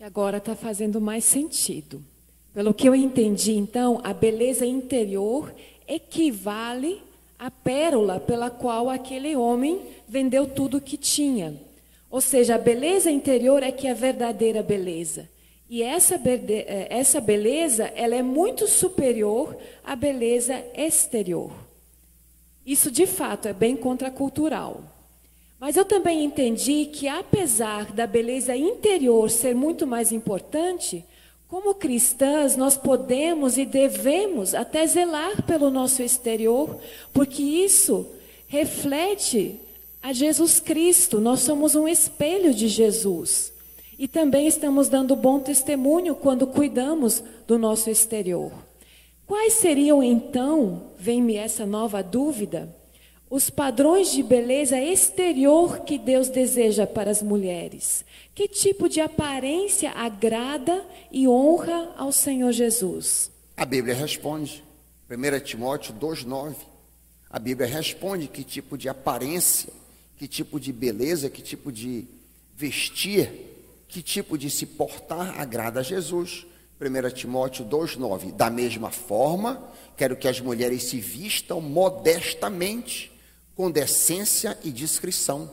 Agora 0.00 0.38
está 0.38 0.54
fazendo 0.54 1.00
mais 1.00 1.24
sentido. 1.24 2.04
Pelo 2.54 2.72
que 2.72 2.88
eu 2.88 2.94
entendi, 2.94 3.52
então, 3.52 4.00
a 4.04 4.14
beleza 4.14 4.64
interior 4.64 5.52
equivale 5.88 7.02
a 7.36 7.50
pérola 7.50 8.20
pela 8.20 8.48
qual 8.48 8.88
aquele 8.88 9.34
homem 9.34 9.82
vendeu 10.08 10.46
tudo 10.46 10.76
o 10.76 10.80
que 10.80 10.96
tinha. 10.96 11.60
Ou 12.08 12.20
seja, 12.20 12.54
a 12.54 12.58
beleza 12.58 13.10
interior 13.10 13.60
é 13.64 13.72
que 13.72 13.88
é 13.88 13.90
a 13.90 13.94
verdadeira 13.94 14.62
beleza. 14.62 15.28
E 15.68 15.82
essa, 15.82 16.14
eh, 16.14 16.86
essa 16.90 17.20
beleza, 17.20 17.90
ela 17.96 18.14
é 18.14 18.22
muito 18.22 18.68
superior 18.68 19.56
à 19.82 19.96
beleza 19.96 20.64
exterior. 20.76 21.50
Isso, 22.64 22.88
de 22.88 23.04
fato, 23.04 23.48
é 23.48 23.52
bem 23.52 23.74
contracultural. 23.74 24.80
Mas 25.58 25.76
eu 25.76 25.84
também 25.84 26.22
entendi 26.22 26.86
que, 26.86 27.08
apesar 27.08 27.92
da 27.92 28.06
beleza 28.06 28.54
interior 28.54 29.28
ser 29.28 29.56
muito 29.56 29.86
mais 29.86 30.12
importante, 30.12 31.04
como 31.48 31.74
cristãs, 31.74 32.56
nós 32.56 32.76
podemos 32.76 33.56
e 33.58 33.64
devemos 33.64 34.54
até 34.54 34.86
zelar 34.86 35.42
pelo 35.44 35.70
nosso 35.70 36.02
exterior, 36.02 36.78
porque 37.12 37.42
isso 37.42 38.06
reflete 38.46 39.60
a 40.02 40.12
Jesus 40.12 40.60
Cristo. 40.60 41.20
Nós 41.20 41.40
somos 41.40 41.74
um 41.74 41.86
espelho 41.86 42.52
de 42.52 42.68
Jesus. 42.68 43.52
E 43.98 44.08
também 44.08 44.46
estamos 44.46 44.88
dando 44.88 45.14
bom 45.14 45.38
testemunho 45.38 46.14
quando 46.14 46.46
cuidamos 46.46 47.22
do 47.46 47.58
nosso 47.58 47.88
exterior. 47.88 48.52
Quais 49.26 49.54
seriam 49.54 50.02
então, 50.02 50.90
vem-me 50.98 51.36
essa 51.36 51.64
nova 51.64 52.02
dúvida, 52.02 52.74
os 53.34 53.50
padrões 53.50 54.12
de 54.12 54.22
beleza 54.22 54.80
exterior 54.80 55.80
que 55.80 55.98
Deus 55.98 56.28
deseja 56.28 56.86
para 56.86 57.10
as 57.10 57.20
mulheres? 57.20 58.04
Que 58.32 58.46
tipo 58.46 58.88
de 58.88 59.00
aparência 59.00 59.90
agrada 59.90 60.86
e 61.10 61.26
honra 61.26 61.92
ao 61.96 62.12
Senhor 62.12 62.52
Jesus? 62.52 63.32
A 63.56 63.64
Bíblia 63.64 63.92
responde. 63.92 64.62
1 65.10 65.40
Timóteo 65.40 65.92
2,9. 65.94 66.54
A 67.28 67.40
Bíblia 67.40 67.66
responde 67.66 68.28
que 68.28 68.44
tipo 68.44 68.78
de 68.78 68.88
aparência, 68.88 69.72
que 70.16 70.28
tipo 70.28 70.60
de 70.60 70.72
beleza, 70.72 71.28
que 71.28 71.42
tipo 71.42 71.72
de 71.72 72.06
vestir, 72.54 73.28
que 73.88 74.00
tipo 74.00 74.38
de 74.38 74.48
se 74.48 74.64
portar 74.64 75.40
agrada 75.40 75.80
a 75.80 75.82
Jesus. 75.82 76.46
1 76.80 77.10
Timóteo 77.10 77.64
2,9. 77.64 78.30
Da 78.30 78.48
mesma 78.48 78.92
forma, 78.92 79.60
quero 79.96 80.16
que 80.16 80.28
as 80.28 80.40
mulheres 80.40 80.84
se 80.84 81.00
vistam 81.00 81.60
modestamente, 81.60 83.10
com 83.54 83.70
decência 83.70 84.58
e 84.62 84.70
discrição 84.70 85.50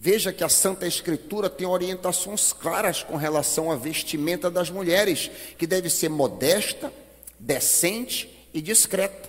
Veja 0.00 0.32
que 0.32 0.44
a 0.44 0.48
Santa 0.48 0.86
Escritura 0.86 1.50
tem 1.50 1.66
orientações 1.66 2.52
claras 2.52 3.02
com 3.02 3.16
relação 3.16 3.68
à 3.68 3.74
vestimenta 3.74 4.48
das 4.48 4.70
mulheres, 4.70 5.28
que 5.58 5.66
deve 5.66 5.90
ser 5.90 6.08
modesta, 6.08 6.92
decente 7.36 8.48
e 8.54 8.62
discreta. 8.62 9.28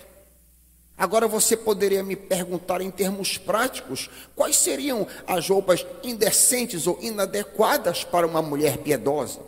Agora 0.96 1.26
você 1.26 1.56
poderia 1.56 2.04
me 2.04 2.14
perguntar 2.14 2.80
em 2.80 2.90
termos 2.90 3.36
práticos, 3.36 4.08
quais 4.36 4.56
seriam 4.58 5.08
as 5.26 5.48
roupas 5.48 5.84
indecentes 6.04 6.86
ou 6.86 6.96
inadequadas 7.02 8.04
para 8.04 8.24
uma 8.24 8.40
mulher 8.40 8.78
piedosa? 8.78 9.40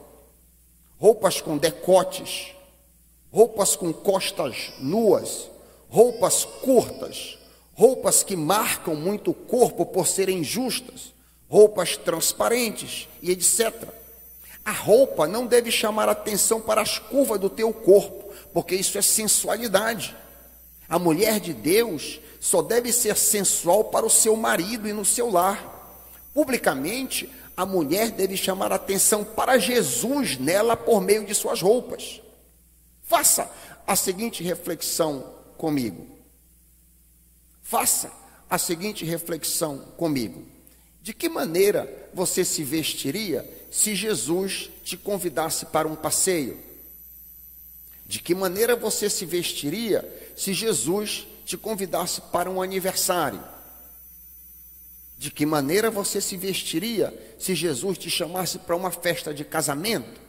Roupas 0.98 1.40
com 1.40 1.56
decotes, 1.56 2.48
roupas 3.30 3.76
com 3.76 3.92
costas 3.92 4.72
nuas, 4.80 5.51
roupas 5.92 6.46
curtas, 6.46 7.38
roupas 7.74 8.22
que 8.22 8.34
marcam 8.34 8.94
muito 8.94 9.32
o 9.32 9.34
corpo 9.34 9.84
por 9.84 10.08
serem 10.08 10.42
justas, 10.42 11.12
roupas 11.50 11.98
transparentes 11.98 13.06
e 13.20 13.30
etc. 13.30 13.90
A 14.64 14.72
roupa 14.72 15.28
não 15.28 15.46
deve 15.46 15.70
chamar 15.70 16.08
atenção 16.08 16.62
para 16.62 16.80
as 16.80 16.98
curvas 16.98 17.38
do 17.38 17.50
teu 17.50 17.74
corpo, 17.74 18.32
porque 18.54 18.74
isso 18.74 18.96
é 18.96 19.02
sensualidade. 19.02 20.16
A 20.88 20.98
mulher 20.98 21.38
de 21.38 21.52
Deus 21.52 22.20
só 22.40 22.62
deve 22.62 22.90
ser 22.90 23.14
sensual 23.14 23.84
para 23.84 24.06
o 24.06 24.10
seu 24.10 24.34
marido 24.34 24.88
e 24.88 24.94
no 24.94 25.04
seu 25.04 25.30
lar. 25.30 26.00
Publicamente, 26.32 27.30
a 27.54 27.66
mulher 27.66 28.12
deve 28.12 28.34
chamar 28.34 28.72
atenção 28.72 29.24
para 29.24 29.58
Jesus 29.58 30.38
nela 30.38 30.74
por 30.74 31.02
meio 31.02 31.26
de 31.26 31.34
suas 31.34 31.60
roupas. 31.60 32.22
Faça 33.02 33.50
a 33.86 33.94
seguinte 33.94 34.42
reflexão 34.42 35.41
comigo. 35.56 36.06
Faça 37.62 38.12
a 38.48 38.58
seguinte 38.58 39.04
reflexão 39.04 39.78
comigo. 39.96 40.44
De 41.00 41.12
que 41.12 41.28
maneira 41.28 42.10
você 42.14 42.44
se 42.44 42.62
vestiria 42.62 43.48
se 43.70 43.94
Jesus 43.94 44.70
te 44.84 44.96
convidasse 44.96 45.66
para 45.66 45.88
um 45.88 45.96
passeio? 45.96 46.60
De 48.06 48.20
que 48.20 48.34
maneira 48.34 48.76
você 48.76 49.08
se 49.08 49.24
vestiria 49.24 50.32
se 50.36 50.52
Jesus 50.52 51.26
te 51.44 51.56
convidasse 51.56 52.20
para 52.30 52.50
um 52.50 52.62
aniversário? 52.62 53.42
De 55.18 55.30
que 55.30 55.46
maneira 55.46 55.90
você 55.90 56.20
se 56.20 56.36
vestiria 56.36 57.36
se 57.38 57.54
Jesus 57.54 57.96
te 57.96 58.10
chamasse 58.10 58.58
para 58.58 58.76
uma 58.76 58.90
festa 58.90 59.32
de 59.32 59.44
casamento? 59.44 60.21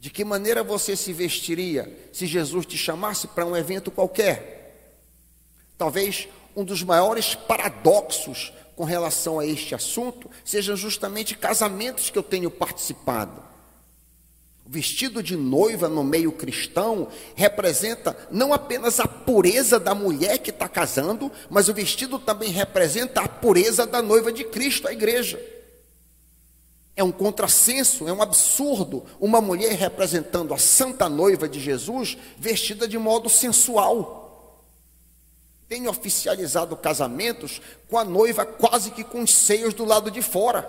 De 0.00 0.10
que 0.10 0.24
maneira 0.24 0.62
você 0.62 0.94
se 0.94 1.12
vestiria 1.12 1.92
se 2.12 2.26
Jesus 2.26 2.64
te 2.64 2.78
chamasse 2.78 3.26
para 3.28 3.44
um 3.44 3.56
evento 3.56 3.90
qualquer? 3.90 4.58
Talvez 5.76 6.28
um 6.54 6.64
dos 6.64 6.82
maiores 6.82 7.34
paradoxos 7.34 8.52
com 8.76 8.84
relação 8.84 9.40
a 9.40 9.46
este 9.46 9.74
assunto 9.74 10.30
sejam 10.44 10.76
justamente 10.76 11.36
casamentos 11.36 12.10
que 12.10 12.18
eu 12.18 12.22
tenho 12.22 12.50
participado. 12.50 13.42
O 14.64 14.70
vestido 14.70 15.20
de 15.22 15.34
noiva 15.34 15.88
no 15.88 16.04
meio 16.04 16.30
cristão 16.30 17.08
representa 17.34 18.16
não 18.30 18.52
apenas 18.52 19.00
a 19.00 19.08
pureza 19.08 19.80
da 19.80 19.94
mulher 19.94 20.38
que 20.38 20.50
está 20.50 20.68
casando, 20.68 21.32
mas 21.50 21.68
o 21.68 21.74
vestido 21.74 22.18
também 22.18 22.50
representa 22.50 23.22
a 23.22 23.28
pureza 23.28 23.86
da 23.86 24.00
noiva 24.00 24.30
de 24.30 24.44
Cristo, 24.44 24.86
a 24.86 24.92
igreja. 24.92 25.40
É 26.98 27.04
um 27.04 27.12
contrassenso, 27.12 28.08
é 28.08 28.12
um 28.12 28.20
absurdo 28.20 29.04
uma 29.20 29.40
mulher 29.40 29.72
representando 29.74 30.52
a 30.52 30.58
santa 30.58 31.08
noiva 31.08 31.48
de 31.48 31.60
Jesus 31.60 32.18
vestida 32.36 32.88
de 32.88 32.98
modo 32.98 33.28
sensual. 33.28 34.66
Tenho 35.68 35.88
oficializado 35.90 36.76
casamentos 36.76 37.62
com 37.88 37.96
a 37.98 38.04
noiva 38.04 38.44
quase 38.44 38.90
que 38.90 39.04
com 39.04 39.22
os 39.22 39.32
seios 39.32 39.72
do 39.74 39.84
lado 39.84 40.10
de 40.10 40.20
fora. 40.20 40.68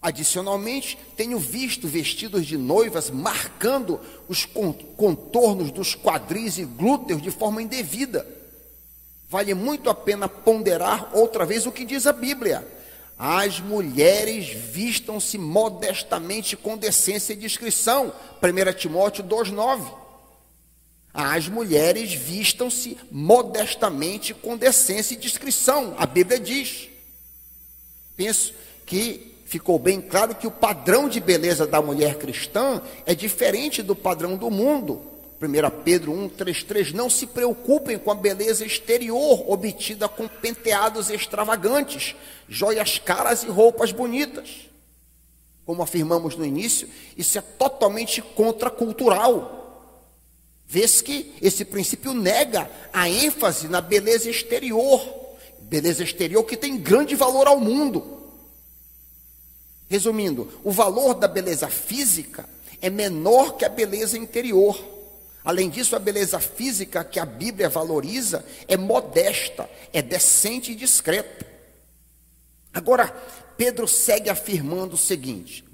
Adicionalmente, 0.00 0.98
tenho 1.14 1.38
visto 1.38 1.86
vestidos 1.86 2.46
de 2.46 2.56
noivas 2.56 3.10
marcando 3.10 4.00
os 4.30 4.46
contornos 4.96 5.70
dos 5.70 5.94
quadris 5.94 6.56
e 6.56 6.64
glúteos 6.64 7.20
de 7.20 7.30
forma 7.30 7.60
indevida. 7.60 8.26
Vale 9.28 9.52
muito 9.52 9.90
a 9.90 9.94
pena 9.94 10.26
ponderar 10.26 11.10
outra 11.14 11.44
vez 11.44 11.66
o 11.66 11.70
que 11.70 11.84
diz 11.84 12.06
a 12.06 12.14
Bíblia. 12.14 12.77
As 13.18 13.58
mulheres 13.58 14.48
vistam-se 14.48 15.36
modestamente 15.36 16.56
com 16.56 16.76
decência 16.76 17.32
e 17.32 17.36
discrição. 17.36 18.12
1 18.40 18.72
Timóteo 18.78 19.24
2,9. 19.24 19.92
As 21.12 21.48
mulheres 21.48 22.12
vistam-se 22.12 22.96
modestamente 23.10 24.32
com 24.32 24.56
decência 24.56 25.14
e 25.14 25.18
discrição. 25.18 25.96
A 25.98 26.06
Bíblia 26.06 26.38
diz. 26.38 26.88
Penso 28.16 28.54
que 28.86 29.34
ficou 29.44 29.80
bem 29.80 30.00
claro 30.00 30.36
que 30.36 30.46
o 30.46 30.50
padrão 30.52 31.08
de 31.08 31.18
beleza 31.18 31.66
da 31.66 31.82
mulher 31.82 32.18
cristã 32.18 32.80
é 33.04 33.16
diferente 33.16 33.82
do 33.82 33.96
padrão 33.96 34.36
do 34.36 34.48
mundo. 34.48 35.17
1 35.40 35.82
Pedro 35.84 36.12
1,33 36.12 36.92
Não 36.92 37.08
se 37.08 37.26
preocupem 37.26 37.96
com 37.96 38.10
a 38.10 38.14
beleza 38.14 38.64
exterior 38.64 39.44
obtida 39.50 40.08
com 40.08 40.26
penteados 40.26 41.10
extravagantes, 41.10 42.16
joias 42.48 42.98
caras 42.98 43.44
e 43.44 43.46
roupas 43.46 43.92
bonitas. 43.92 44.68
Como 45.64 45.82
afirmamos 45.82 46.34
no 46.36 46.44
início, 46.44 46.88
isso 47.16 47.38
é 47.38 47.42
totalmente 47.42 48.20
contracultural. 48.20 49.58
Vê-se 50.66 51.02
que 51.02 51.34
esse 51.40 51.64
princípio 51.64 52.12
nega 52.12 52.70
a 52.92 53.08
ênfase 53.08 53.68
na 53.68 53.80
beleza 53.80 54.28
exterior, 54.28 55.00
beleza 55.60 56.02
exterior 56.02 56.42
que 56.44 56.56
tem 56.56 56.76
grande 56.76 57.14
valor 57.14 57.46
ao 57.46 57.60
mundo. 57.60 58.18
Resumindo, 59.88 60.52
o 60.64 60.70
valor 60.70 61.14
da 61.14 61.28
beleza 61.28 61.68
física 61.68 62.48
é 62.82 62.90
menor 62.90 63.56
que 63.56 63.64
a 63.64 63.68
beleza 63.68 64.18
interior. 64.18 64.97
Além 65.44 65.70
disso, 65.70 65.96
a 65.96 65.98
beleza 65.98 66.38
física 66.40 67.04
que 67.04 67.18
a 67.18 67.24
Bíblia 67.24 67.68
valoriza 67.68 68.44
é 68.66 68.76
modesta, 68.76 69.68
é 69.92 70.02
decente 70.02 70.72
e 70.72 70.74
discreta. 70.74 71.46
Agora, 72.72 73.08
Pedro 73.56 73.88
segue 73.88 74.28
afirmando 74.28 74.94
o 74.94 74.98
seguinte: 74.98 75.64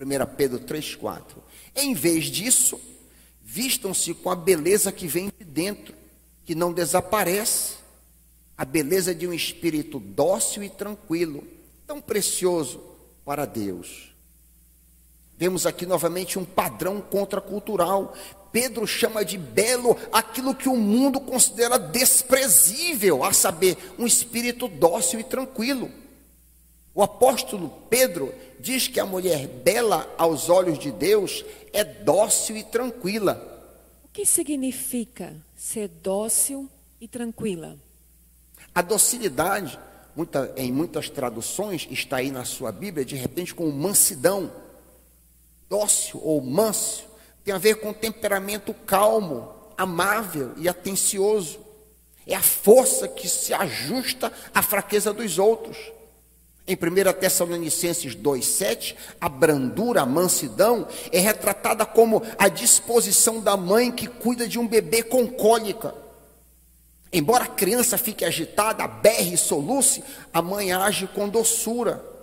1 0.00 0.36
Pedro 0.36 0.60
3,4: 0.60 1.22
Em 1.74 1.94
vez 1.94 2.26
disso, 2.26 2.80
vistam-se 3.42 4.12
com 4.14 4.30
a 4.30 4.36
beleza 4.36 4.90
que 4.90 5.06
vem 5.06 5.32
de 5.38 5.44
dentro, 5.44 5.94
que 6.44 6.54
não 6.54 6.72
desaparece, 6.72 7.76
a 8.58 8.64
beleza 8.64 9.14
de 9.14 9.26
um 9.26 9.32
espírito 9.32 10.00
dócil 10.00 10.62
e 10.62 10.70
tranquilo, 10.70 11.46
tão 11.86 12.00
precioso 12.00 12.82
para 13.24 13.44
Deus. 13.44 14.14
Vemos 15.38 15.66
aqui 15.66 15.84
novamente 15.84 16.38
um 16.38 16.44
padrão 16.44 17.00
contracultural. 17.00 18.14
Pedro 18.56 18.86
chama 18.86 19.22
de 19.22 19.36
belo 19.36 19.98
aquilo 20.10 20.54
que 20.54 20.66
o 20.66 20.78
mundo 20.78 21.20
considera 21.20 21.78
desprezível, 21.78 23.22
a 23.22 23.30
saber, 23.30 23.76
um 23.98 24.06
espírito 24.06 24.66
dócil 24.66 25.20
e 25.20 25.24
tranquilo. 25.24 25.90
O 26.94 27.02
apóstolo 27.02 27.68
Pedro 27.90 28.34
diz 28.58 28.88
que 28.88 28.98
a 28.98 29.04
mulher 29.04 29.46
bela 29.46 30.10
aos 30.16 30.48
olhos 30.48 30.78
de 30.78 30.90
Deus 30.90 31.44
é 31.70 31.84
dócil 31.84 32.56
e 32.56 32.64
tranquila. 32.64 33.68
O 34.02 34.08
que 34.08 34.24
significa 34.24 35.36
ser 35.54 35.88
dócil 35.88 36.66
e 36.98 37.06
tranquila? 37.06 37.76
A 38.74 38.80
docilidade 38.80 39.78
muita, 40.16 40.50
em 40.56 40.72
muitas 40.72 41.10
traduções, 41.10 41.86
está 41.90 42.16
aí 42.16 42.30
na 42.30 42.46
sua 42.46 42.72
Bíblia, 42.72 43.04
de 43.04 43.16
repente, 43.16 43.54
com 43.54 43.70
mansidão, 43.70 44.50
dócil 45.68 46.22
ou 46.24 46.40
manso, 46.40 47.15
tem 47.46 47.54
a 47.54 47.58
ver 47.58 47.76
com 47.76 47.92
temperamento 47.92 48.74
calmo, 48.74 49.54
amável 49.78 50.52
e 50.56 50.68
atencioso. 50.68 51.60
É 52.26 52.34
a 52.34 52.42
força 52.42 53.06
que 53.06 53.28
se 53.28 53.54
ajusta 53.54 54.32
à 54.52 54.60
fraqueza 54.62 55.12
dos 55.12 55.38
outros. 55.38 55.76
Em 56.66 56.74
1 56.74 57.12
Tessalonicenses 57.20 58.16
2,7, 58.16 58.96
a 59.20 59.28
brandura, 59.28 60.02
a 60.02 60.06
mansidão, 60.06 60.88
é 61.12 61.20
retratada 61.20 61.86
como 61.86 62.20
a 62.36 62.48
disposição 62.48 63.40
da 63.40 63.56
mãe 63.56 63.92
que 63.92 64.08
cuida 64.08 64.48
de 64.48 64.58
um 64.58 64.66
bebê 64.66 65.04
com 65.04 65.28
cólica. 65.28 65.94
Embora 67.12 67.44
a 67.44 67.48
criança 67.48 67.96
fique 67.96 68.24
agitada, 68.24 68.88
berre 68.88 69.34
e 69.34 69.38
soluce, 69.38 70.02
a 70.34 70.42
mãe 70.42 70.72
age 70.72 71.06
com 71.06 71.28
doçura. 71.28 72.15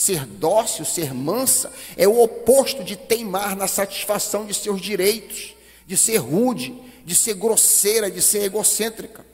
Ser 0.00 0.24
dócil, 0.24 0.86
ser 0.86 1.12
mansa, 1.12 1.70
é 1.94 2.08
o 2.08 2.22
oposto 2.22 2.82
de 2.82 2.96
teimar 2.96 3.54
na 3.54 3.68
satisfação 3.68 4.46
de 4.46 4.54
seus 4.54 4.80
direitos, 4.80 5.54
de 5.86 5.94
ser 5.94 6.16
rude, 6.16 6.74
de 7.04 7.14
ser 7.14 7.34
grosseira, 7.34 8.10
de 8.10 8.22
ser 8.22 8.44
egocêntrica. 8.44 9.26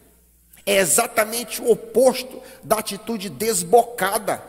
É 0.67 0.79
exatamente 0.79 1.63
o 1.63 1.71
oposto 1.71 2.43
da 2.65 2.81
atitude 2.81 3.31
desbocada. 3.31 4.43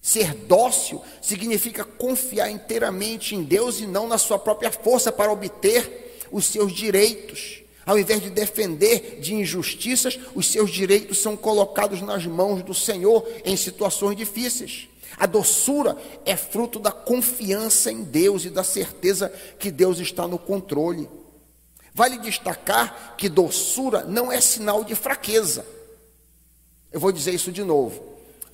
Ser 0.00 0.32
dócil 0.32 1.02
significa 1.20 1.84
confiar 1.84 2.50
inteiramente 2.50 3.34
em 3.34 3.42
Deus 3.42 3.78
e 3.78 3.86
não 3.86 4.08
na 4.08 4.16
sua 4.16 4.38
própria 4.38 4.72
força 4.72 5.12
para 5.12 5.30
obter 5.30 6.24
os 6.32 6.46
seus 6.46 6.72
direitos. 6.72 7.60
Ao 7.84 7.98
invés 7.98 8.22
de 8.22 8.30
defender 8.30 9.20
de 9.20 9.34
injustiças, 9.34 10.18
os 10.34 10.46
seus 10.46 10.70
direitos 10.70 11.18
são 11.18 11.36
colocados 11.36 12.00
nas 12.00 12.24
mãos 12.24 12.62
do 12.62 12.72
Senhor 12.72 13.28
em 13.44 13.54
situações 13.54 14.16
difíceis. 14.16 14.88
A 15.16 15.26
doçura 15.26 15.96
é 16.24 16.36
fruto 16.36 16.78
da 16.78 16.92
confiança 16.92 17.90
em 17.90 18.02
Deus 18.02 18.44
e 18.44 18.50
da 18.50 18.64
certeza 18.64 19.28
que 19.58 19.70
Deus 19.70 19.98
está 19.98 20.26
no 20.26 20.38
controle. 20.38 21.08
Vale 21.94 22.18
destacar 22.18 23.16
que 23.16 23.28
doçura 23.28 24.04
não 24.04 24.30
é 24.30 24.40
sinal 24.40 24.84
de 24.84 24.94
fraqueza. 24.94 25.66
Eu 26.92 27.00
vou 27.00 27.12
dizer 27.12 27.34
isso 27.34 27.52
de 27.52 27.62
novo. 27.62 28.02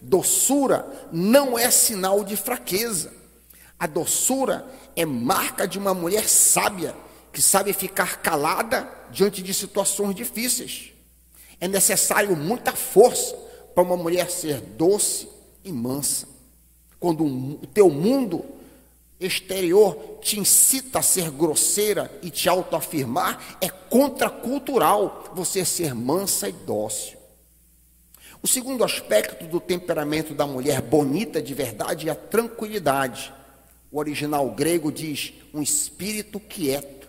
Doçura 0.00 1.08
não 1.12 1.58
é 1.58 1.70
sinal 1.70 2.24
de 2.24 2.36
fraqueza. 2.36 3.12
A 3.78 3.86
doçura 3.86 4.66
é 4.94 5.04
marca 5.04 5.66
de 5.66 5.78
uma 5.78 5.92
mulher 5.92 6.28
sábia, 6.28 6.94
que 7.32 7.42
sabe 7.42 7.72
ficar 7.72 8.22
calada 8.22 8.88
diante 9.10 9.42
de 9.42 9.52
situações 9.52 10.14
difíceis. 10.14 10.92
É 11.60 11.68
necessário 11.68 12.34
muita 12.34 12.72
força 12.72 13.36
para 13.74 13.84
uma 13.84 13.96
mulher 13.96 14.30
ser 14.30 14.60
doce 14.60 15.28
e 15.62 15.70
mansa. 15.70 16.35
Quando 17.06 17.24
o 17.24 17.66
teu 17.72 17.88
mundo 17.88 18.44
exterior 19.20 20.18
te 20.20 20.40
incita 20.40 20.98
a 20.98 21.02
ser 21.02 21.30
grosseira 21.30 22.10
e 22.20 22.30
te 22.30 22.48
autoafirmar, 22.48 23.58
é 23.60 23.68
contracultural 23.68 25.30
você 25.32 25.64
ser 25.64 25.94
mansa 25.94 26.48
e 26.48 26.52
dócil. 26.52 27.16
O 28.42 28.48
segundo 28.48 28.82
aspecto 28.82 29.44
do 29.44 29.60
temperamento 29.60 30.34
da 30.34 30.48
mulher 30.48 30.82
bonita 30.82 31.40
de 31.40 31.54
verdade 31.54 32.08
é 32.08 32.10
a 32.10 32.16
tranquilidade. 32.16 33.32
O 33.92 34.00
original 34.00 34.50
grego 34.50 34.90
diz 34.90 35.32
um 35.54 35.62
espírito 35.62 36.40
quieto. 36.40 37.06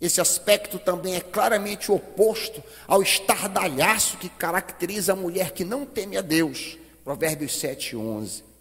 Esse 0.00 0.20
aspecto 0.20 0.76
também 0.76 1.14
é 1.14 1.20
claramente 1.20 1.92
oposto 1.92 2.60
ao 2.84 3.00
estardalhaço 3.00 4.16
que 4.16 4.28
caracteriza 4.28 5.12
a 5.12 5.16
mulher 5.16 5.52
que 5.52 5.64
não 5.64 5.86
teme 5.86 6.16
a 6.16 6.20
Deus. 6.20 6.76
Provérbios 7.04 7.52
7:11. 7.60 8.53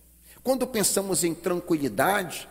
Quando 0.44 0.68
pensamos 0.68 1.24
em 1.24 1.34
tranquilidade, 1.34 2.50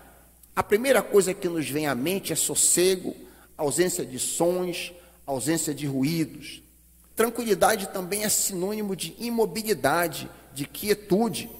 a 0.56 0.62
primeira 0.62 1.02
coisa 1.02 1.34
que 1.34 1.48
nos 1.48 1.68
vem 1.68 1.86
à 1.86 1.94
mente 1.94 2.32
é 2.32 2.36
sossego, 2.36 3.14
ausência 3.56 4.04
de 4.04 4.18
sons, 4.18 4.92
ausência 5.26 5.74
de 5.74 5.86
ruídos. 5.86 6.62
Tranquilidade 7.14 7.88
também 7.88 8.24
é 8.24 8.28
sinônimo 8.28 8.96
de 8.96 9.14
imobilidade, 9.18 10.30
de 10.54 10.66
quietude. 10.66 11.50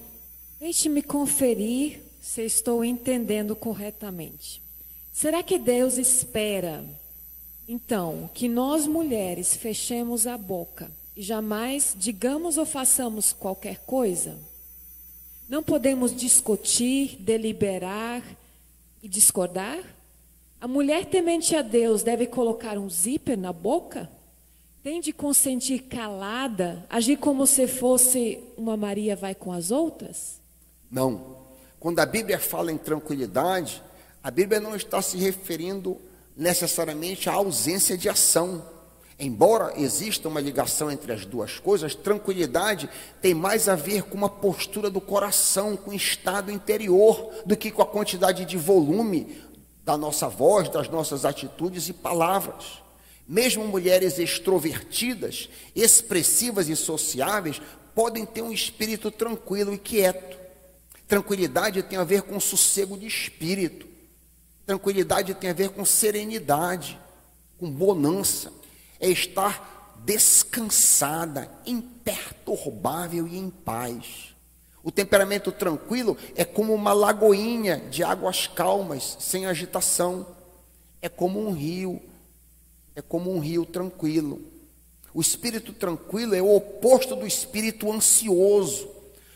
Deixe-me 0.59 1.03
conferir 1.03 2.03
se 2.21 2.43
estou 2.43 2.83
entendendo 2.83 3.55
corretamente. 3.55 4.63
Será 5.13 5.43
que 5.43 5.59
Deus 5.59 5.99
espera, 5.99 6.83
então, 7.69 8.31
que 8.33 8.49
nós 8.49 8.87
mulheres 8.87 9.55
fechemos 9.55 10.27
a 10.27 10.39
boca 10.39 10.91
e 11.15 11.23
jamais 11.23 11.95
digamos 11.99 12.57
ou 12.57 12.65
façamos 12.65 13.33
qualquer 13.33 13.81
coisa? 13.81 14.39
Não 15.53 15.63
podemos 15.63 16.17
discutir, 16.17 17.19
deliberar 17.21 18.23
e 19.03 19.07
discordar? 19.07 19.85
A 20.59 20.67
mulher 20.67 21.05
temente 21.05 21.55
a 21.55 21.61
Deus 21.61 22.03
deve 22.03 22.27
colocar 22.27 22.79
um 22.79 22.89
zíper 22.89 23.37
na 23.37 23.53
boca? 23.53 24.09
Tem 24.83 24.99
de 24.99 25.13
consentir 25.13 25.81
calada, 25.81 26.87
agir 26.89 27.19
como 27.19 27.47
se 27.47 27.69
fosse 27.69 28.43
uma 28.57 28.79
Maria 28.79 29.15
vai 29.15 29.35
com 29.35 29.53
as 29.53 29.71
outras? 29.71 30.41
Não. 30.91 31.37
Quando 31.79 31.99
a 31.99 32.07
Bíblia 32.07 32.39
fala 32.39 32.73
em 32.73 32.79
tranquilidade, 32.79 33.83
a 34.25 34.31
Bíblia 34.31 34.59
não 34.59 34.75
está 34.75 35.03
se 35.03 35.19
referindo 35.19 36.01
necessariamente 36.35 37.29
à 37.29 37.35
ausência 37.35 37.99
de 37.99 38.09
ação. 38.09 38.65
Embora 39.25 39.73
exista 39.81 40.27
uma 40.27 40.41
ligação 40.41 40.91
entre 40.91 41.13
as 41.13 41.25
duas 41.25 41.57
coisas, 41.57 41.95
tranquilidade 41.95 42.91
tem 43.21 43.33
mais 43.33 43.69
a 43.69 43.77
ver 43.77 44.03
com 44.03 44.17
uma 44.17 44.29
postura 44.29 44.91
do 44.91 45.01
coração, 45.01 45.77
com 45.77 45.93
o 45.93 45.95
estado 45.95 46.51
interior, 46.51 47.33
do 47.47 47.57
que 47.57 47.71
com 47.71 47.83
a 47.83 47.87
quantidade 47.87 48.45
de 48.45 48.57
volume 48.57 49.41
da 49.85 49.97
nossa 49.97 50.29
voz, 50.29 50.69
das 50.69 50.89
nossas 50.89 51.25
atitudes 51.25 51.89
e 51.89 51.93
palavras. 51.93 52.83
Mesmo 53.29 53.65
mulheres 53.65 54.19
extrovertidas, 54.19 55.49
expressivas 55.73 56.69
e 56.69 56.75
sociáveis 56.75 57.63
podem 57.95 58.27
ter 58.27 58.43
um 58.43 58.51
espírito 58.51 59.09
tranquilo 59.09 59.73
e 59.73 59.79
quieto. 59.79 60.37
Tranquilidade 61.07 61.81
tem 61.85 61.97
a 61.97 62.03
ver 62.03 62.23
com 62.23 62.41
sossego 62.41 62.99
de 62.99 63.07
espírito. 63.07 63.87
Tranquilidade 64.67 65.33
tem 65.35 65.51
a 65.51 65.55
ver 65.55 65.69
com 65.69 65.85
serenidade, 65.85 66.99
com 67.57 67.71
bonança. 67.71 68.62
É 69.03 69.09
estar 69.09 70.01
descansada, 70.03 71.51
imperturbável 71.67 73.29
e 73.29 73.37
em 73.37 73.51
paz. 73.51 74.35
O 74.83 74.91
temperamento 74.91 75.53
tranquilo 75.53 76.17
é 76.35 76.45
como 76.45 76.73
uma 76.73 76.95
lagoinha 76.95 77.77
de 77.91 78.03
águas 78.03 78.47
calmas, 78.47 79.19
sem 79.21 79.45
agitação. 79.45 80.27
É 81.03 81.09
como 81.09 81.47
um 81.47 81.53
rio 81.53 82.01
é 82.95 83.01
como 83.01 83.33
um 83.33 83.39
rio 83.39 83.65
tranquilo. 83.65 84.41
O 85.15 85.21
espírito 85.21 85.73
tranquilo 85.73 86.35
é 86.35 86.43
o 86.43 86.55
oposto 86.55 87.17
do 87.17 87.27
espírito 87.27 87.91
ansioso. 87.91 88.91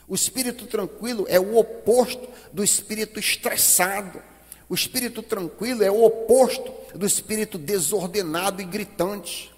O 0.08 0.14
espírito 0.14 0.66
tranquilo 0.66 1.26
é 1.28 1.38
o 1.40 1.56
oposto 1.56 2.28
do 2.52 2.62
espírito 2.62 3.18
estressado. 3.18 4.22
O 4.68 4.74
espírito 4.74 5.22
tranquilo 5.22 5.82
é 5.82 5.90
o 5.90 6.04
oposto 6.04 6.72
do 6.94 7.06
espírito 7.06 7.58
desordenado 7.58 8.62
e 8.62 8.64
gritante. 8.64 9.52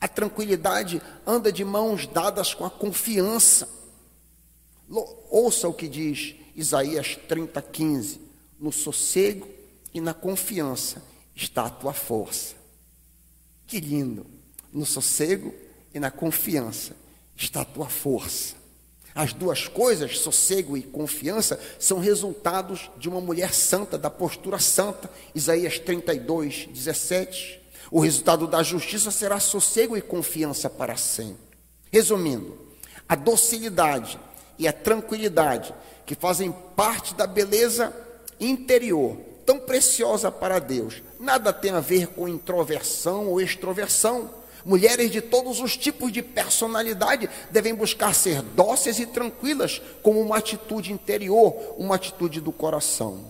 A 0.00 0.08
tranquilidade 0.08 1.02
anda 1.26 1.52
de 1.52 1.64
mãos 1.64 2.06
dadas 2.06 2.54
com 2.54 2.64
a 2.64 2.70
confiança. 2.70 3.68
Ouça 5.30 5.68
o 5.68 5.74
que 5.74 5.86
diz 5.86 6.34
Isaías 6.56 7.16
30, 7.28 7.60
15: 7.60 8.20
No 8.58 8.72
sossego 8.72 9.46
e 9.92 10.00
na 10.00 10.14
confiança 10.14 11.02
está 11.34 11.66
a 11.66 11.70
tua 11.70 11.92
força. 11.92 12.54
Que 13.66 13.78
lindo! 13.78 14.26
No 14.72 14.86
sossego 14.86 15.54
e 15.92 16.00
na 16.00 16.10
confiança 16.10 16.96
está 17.36 17.60
a 17.60 17.64
tua 17.64 17.88
força. 17.88 18.54
As 19.14 19.32
duas 19.32 19.66
coisas, 19.66 20.18
sossego 20.18 20.76
e 20.76 20.82
confiança, 20.82 21.60
são 21.78 21.98
resultados 21.98 22.90
de 22.96 23.08
uma 23.08 23.20
mulher 23.20 23.52
santa, 23.52 23.98
da 23.98 24.08
postura 24.08 24.58
santa. 24.58 25.10
Isaías 25.34 25.78
32, 25.78 26.66
17. 26.66 27.59
O 27.90 28.00
resultado 28.00 28.46
da 28.46 28.62
justiça 28.62 29.10
será 29.10 29.40
sossego 29.40 29.96
e 29.96 30.02
confiança 30.02 30.70
para 30.70 30.96
sempre. 30.96 31.58
Resumindo, 31.90 32.56
a 33.08 33.16
docilidade 33.16 34.18
e 34.58 34.68
a 34.68 34.72
tranquilidade 34.72 35.74
que 36.06 36.14
fazem 36.14 36.52
parte 36.76 37.14
da 37.14 37.26
beleza 37.26 37.92
interior 38.38 39.16
tão 39.44 39.58
preciosa 39.58 40.30
para 40.30 40.60
Deus. 40.60 41.02
Nada 41.18 41.52
tem 41.52 41.72
a 41.72 41.80
ver 41.80 42.06
com 42.08 42.28
introversão 42.28 43.26
ou 43.26 43.40
extroversão. 43.40 44.30
Mulheres 44.64 45.10
de 45.10 45.20
todos 45.20 45.60
os 45.60 45.76
tipos 45.76 46.12
de 46.12 46.22
personalidade 46.22 47.28
devem 47.50 47.74
buscar 47.74 48.14
ser 48.14 48.42
dóceis 48.42 49.00
e 49.00 49.06
tranquilas, 49.06 49.82
como 50.02 50.20
uma 50.20 50.36
atitude 50.36 50.92
interior, 50.92 51.74
uma 51.76 51.96
atitude 51.96 52.40
do 52.40 52.52
coração. 52.52 53.24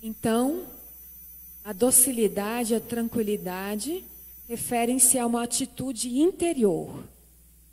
Então, 0.00 0.64
a 1.66 1.72
docilidade, 1.72 2.76
a 2.76 2.80
tranquilidade 2.80 4.04
referem-se 4.48 5.18
a 5.18 5.26
uma 5.26 5.42
atitude 5.42 6.16
interior, 6.20 7.02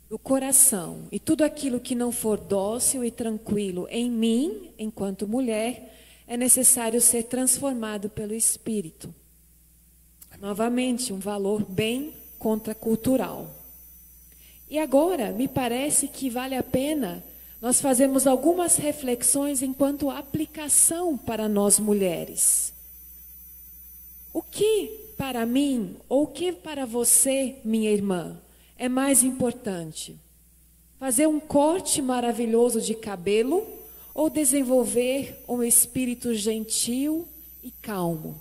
do 0.08 0.18
coração. 0.18 1.04
E 1.12 1.20
tudo 1.20 1.44
aquilo 1.44 1.78
que 1.78 1.94
não 1.94 2.10
for 2.10 2.36
dócil 2.36 3.04
e 3.04 3.12
tranquilo 3.12 3.86
em 3.88 4.10
mim, 4.10 4.72
enquanto 4.76 5.28
mulher, 5.28 5.96
é 6.26 6.36
necessário 6.36 7.00
ser 7.00 7.22
transformado 7.22 8.10
pelo 8.10 8.34
Espírito. 8.34 9.14
Novamente, 10.40 11.12
um 11.12 11.20
valor 11.20 11.64
bem 11.64 12.14
contracultural. 12.36 13.48
E 14.68 14.76
agora, 14.76 15.30
me 15.30 15.46
parece 15.46 16.08
que 16.08 16.28
vale 16.28 16.56
a 16.56 16.64
pena 16.64 17.22
nós 17.62 17.80
fazermos 17.80 18.26
algumas 18.26 18.74
reflexões 18.74 19.62
enquanto 19.62 20.10
aplicação 20.10 21.16
para 21.16 21.48
nós 21.48 21.78
mulheres. 21.78 22.73
O 24.34 24.42
que 24.42 25.14
para 25.16 25.46
mim, 25.46 25.96
ou 26.08 26.24
o 26.24 26.26
que 26.26 26.50
para 26.50 26.84
você, 26.84 27.60
minha 27.64 27.92
irmã, 27.92 28.36
é 28.76 28.88
mais 28.88 29.22
importante? 29.22 30.18
Fazer 30.98 31.28
um 31.28 31.38
corte 31.38 32.02
maravilhoso 32.02 32.80
de 32.80 32.96
cabelo 32.96 33.64
ou 34.12 34.28
desenvolver 34.28 35.40
um 35.48 35.62
espírito 35.62 36.34
gentil 36.34 37.28
e 37.62 37.70
calmo? 37.70 38.40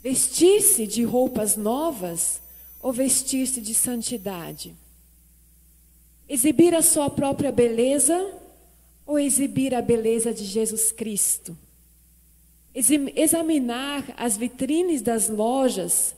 Vestir-se 0.00 0.86
de 0.86 1.02
roupas 1.02 1.56
novas 1.56 2.40
ou 2.80 2.92
vestir-se 2.92 3.60
de 3.60 3.74
santidade? 3.74 4.72
Exibir 6.28 6.76
a 6.76 6.82
sua 6.82 7.10
própria 7.10 7.50
beleza 7.50 8.34
ou 9.04 9.18
exibir 9.18 9.74
a 9.74 9.82
beleza 9.82 10.32
de 10.32 10.44
Jesus 10.44 10.92
Cristo? 10.92 11.58
Examinar 13.16 14.04
as 14.16 14.36
vitrines 14.36 15.02
das 15.02 15.28
lojas 15.28 16.14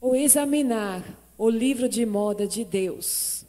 ou 0.00 0.14
examinar 0.14 1.02
o 1.36 1.50
livro 1.50 1.88
de 1.88 2.06
moda 2.06 2.46
de 2.46 2.64
Deus? 2.64 3.44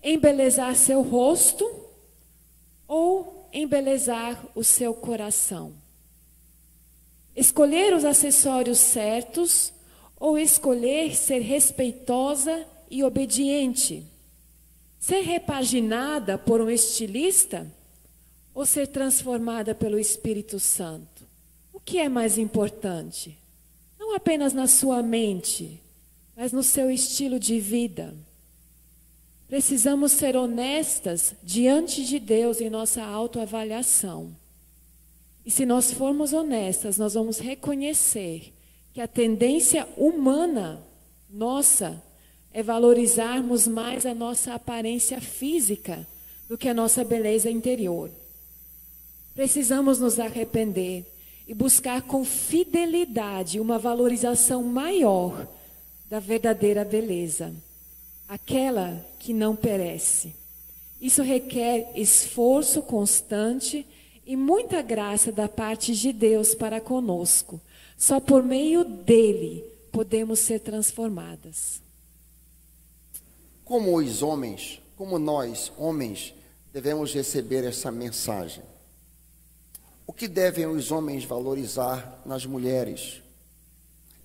Embelezar 0.00 0.76
seu 0.76 1.02
rosto 1.02 1.68
ou 2.86 3.48
embelezar 3.52 4.40
o 4.54 4.62
seu 4.62 4.94
coração. 4.94 5.72
Escolher 7.34 7.92
os 7.92 8.04
acessórios 8.04 8.78
certos 8.78 9.72
ou 10.20 10.38
escolher 10.38 11.16
ser 11.16 11.40
respeitosa 11.40 12.64
e 12.88 13.02
obediente? 13.02 14.06
Ser 15.00 15.22
repaginada 15.22 16.38
por 16.38 16.60
um 16.60 16.70
estilista 16.70 17.66
ou 18.54 18.64
ser 18.64 18.86
transformada 18.86 19.74
pelo 19.74 19.98
Espírito 19.98 20.60
Santo? 20.60 21.26
O 21.72 21.80
que 21.80 21.98
é 21.98 22.08
mais 22.08 22.38
importante? 22.38 23.36
Não 23.98 24.14
apenas 24.14 24.52
na 24.52 24.68
sua 24.68 25.02
mente, 25.02 25.80
mas 26.36 26.52
no 26.52 26.62
seu 26.62 26.90
estilo 26.90 27.38
de 27.38 27.58
vida. 27.58 28.14
Precisamos 29.48 30.12
ser 30.12 30.36
honestas 30.36 31.34
diante 31.42 32.04
de 32.04 32.18
Deus 32.18 32.60
em 32.60 32.70
nossa 32.70 33.02
autoavaliação. 33.02 34.34
E 35.44 35.50
se 35.50 35.66
nós 35.66 35.92
formos 35.92 36.32
honestas, 36.32 36.96
nós 36.96 37.14
vamos 37.14 37.38
reconhecer 37.38 38.52
que 38.92 39.00
a 39.00 39.08
tendência 39.08 39.86
humana 39.96 40.80
nossa 41.28 42.02
é 42.52 42.62
valorizarmos 42.62 43.66
mais 43.66 44.06
a 44.06 44.14
nossa 44.14 44.54
aparência 44.54 45.20
física 45.20 46.06
do 46.48 46.56
que 46.56 46.68
a 46.68 46.74
nossa 46.74 47.04
beleza 47.04 47.50
interior. 47.50 48.10
Precisamos 49.34 49.98
nos 49.98 50.20
arrepender 50.20 51.04
e 51.46 51.52
buscar 51.52 52.02
com 52.02 52.24
fidelidade 52.24 53.58
uma 53.58 53.78
valorização 53.78 54.62
maior 54.62 55.46
da 56.08 56.20
verdadeira 56.20 56.84
beleza, 56.84 57.52
aquela 58.28 59.04
que 59.18 59.32
não 59.32 59.56
perece. 59.56 60.34
Isso 61.00 61.22
requer 61.22 61.92
esforço 61.96 62.80
constante 62.80 63.84
e 64.24 64.36
muita 64.36 64.80
graça 64.80 65.32
da 65.32 65.48
parte 65.48 65.94
de 65.94 66.12
Deus 66.12 66.54
para 66.54 66.80
conosco. 66.80 67.60
Só 67.96 68.20
por 68.20 68.42
meio 68.42 68.84
dele 68.84 69.64
podemos 69.92 70.38
ser 70.38 70.60
transformadas. 70.60 71.82
Como 73.64 73.96
os 73.96 74.22
homens, 74.22 74.80
como 74.96 75.18
nós, 75.18 75.72
homens, 75.76 76.34
devemos 76.72 77.12
receber 77.12 77.64
essa 77.64 77.90
mensagem? 77.90 78.62
O 80.06 80.12
que 80.12 80.28
devem 80.28 80.66
os 80.66 80.90
homens 80.90 81.24
valorizar 81.24 82.22
nas 82.26 82.44
mulheres? 82.44 83.22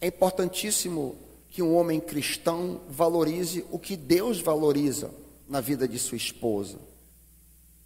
É 0.01 0.07
importantíssimo 0.07 1.15
que 1.49 1.61
um 1.63 1.75
homem 1.75 1.99
cristão 1.99 2.81
valorize 2.89 3.65
o 3.71 3.79
que 3.79 3.95
Deus 3.95 4.39
valoriza 4.39 5.09
na 5.47 5.61
vida 5.61 5.87
de 5.87 5.97
sua 5.97 6.17
esposa. 6.17 6.77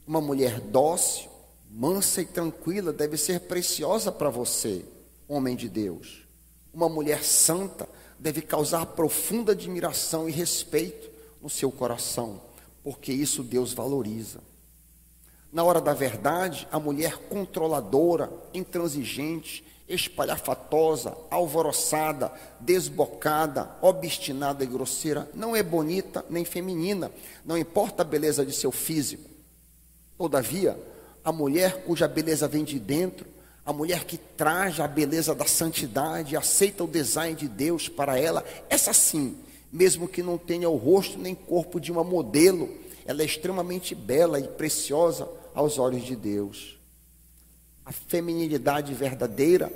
Uma 0.05 0.19
mulher 0.19 0.59
dócil, 0.59 1.29
mansa 1.69 2.21
e 2.21 2.25
tranquila 2.25 2.91
deve 2.91 3.15
ser 3.15 3.41
preciosa 3.41 4.11
para 4.11 4.29
você, 4.29 4.83
homem 5.27 5.55
de 5.55 5.69
Deus. 5.69 6.23
Uma 6.73 6.89
mulher 6.89 7.23
santa 7.23 7.87
deve 8.19 8.41
causar 8.41 8.85
profunda 8.87 9.53
admiração 9.53 10.27
e 10.27 10.31
respeito 10.31 11.09
no 11.41 11.49
seu 11.49 11.71
coração, 11.71 12.41
porque 12.83 13.13
isso 13.13 13.43
Deus 13.43 13.71
valoriza. 13.71 14.39
Na 15.53 15.63
hora 15.63 15.79
da 15.79 15.93
verdade, 15.93 16.67
a 16.71 16.79
mulher 16.79 17.15
controladora, 17.29 18.27
intransigente, 18.55 19.63
espalhafatosa, 19.87 21.15
alvoroçada, 21.29 22.31
desbocada, 22.59 23.69
obstinada 23.79 24.63
e 24.63 24.67
grosseira 24.67 25.29
não 25.31 25.55
é 25.55 25.61
bonita 25.61 26.25
nem 26.27 26.43
feminina, 26.43 27.11
não 27.45 27.55
importa 27.55 28.01
a 28.01 28.05
beleza 28.05 28.43
de 28.43 28.51
seu 28.51 28.71
físico. 28.71 29.29
Todavia, 30.17 30.75
a 31.23 31.31
mulher 31.31 31.83
cuja 31.83 32.07
beleza 32.07 32.47
vem 32.47 32.63
de 32.63 32.79
dentro, 32.79 33.27
a 33.63 33.71
mulher 33.71 34.05
que 34.05 34.17
traz 34.17 34.79
a 34.79 34.87
beleza 34.87 35.35
da 35.35 35.45
santidade, 35.45 36.35
aceita 36.35 36.83
o 36.83 36.87
design 36.87 37.35
de 37.35 37.47
Deus 37.47 37.87
para 37.87 38.17
ela, 38.17 38.43
essa 38.71 38.91
sim, 38.91 39.37
mesmo 39.71 40.07
que 40.07 40.23
não 40.23 40.35
tenha 40.35 40.67
o 40.67 40.77
rosto 40.77 41.19
nem 41.19 41.35
corpo 41.35 41.79
de 41.79 41.91
uma 41.91 42.03
modelo, 42.03 42.75
ela 43.05 43.21
é 43.21 43.25
extremamente 43.25 43.93
bela 43.93 44.39
e 44.39 44.47
preciosa 44.47 45.42
aos 45.53 45.77
olhos 45.77 46.03
de 46.03 46.15
Deus. 46.15 46.77
A 47.85 47.91
feminilidade 47.91 48.93
verdadeira, 48.93 49.71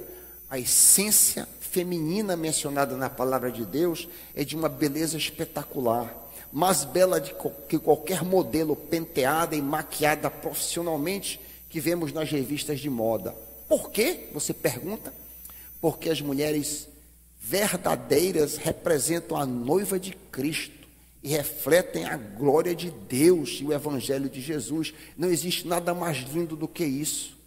a 0.50 0.58
essência 0.58 1.48
feminina 1.60 2.36
mencionada 2.36 2.96
na 2.96 3.10
palavra 3.10 3.52
de 3.52 3.66
Deus, 3.66 4.08
é 4.34 4.44
de 4.44 4.56
uma 4.56 4.70
beleza 4.70 5.18
espetacular 5.18 6.28
mais 6.52 6.86
bela 6.86 7.20
que 7.22 7.78
qualquer 7.78 8.24
modelo 8.24 8.76
penteada 8.76 9.56
e 9.56 9.62
maquiada 9.62 10.30
profissionalmente 10.30 11.40
que 11.70 11.80
vemos 11.80 12.14
nas 12.14 12.30
revistas 12.30 12.80
de 12.80 12.90
moda. 12.90 13.36
Por 13.68 13.92
quê? 13.92 14.30
Você 14.34 14.54
pergunta? 14.54 15.14
Porque 15.82 16.10
as 16.10 16.22
mulheres 16.22 16.88
verdadeiras 17.40 18.58
representam 18.58 19.38
a 19.38 19.46
noiva 19.46 20.00
de 20.00 20.14
Cristo 20.32 20.77
e 21.28 21.30
refletem 21.30 22.06
a 22.06 22.16
glória 22.16 22.74
de 22.74 22.90
Deus 22.90 23.60
e 23.60 23.66
o 23.66 23.74
Evangelho 23.74 24.30
de 24.30 24.40
Jesus. 24.40 24.94
Não 25.18 25.28
existe 25.28 25.68
nada 25.68 25.94
mais 25.94 26.20
lindo 26.20 26.56
do 26.56 26.70
que 26.70 26.86
isso. 26.86 27.38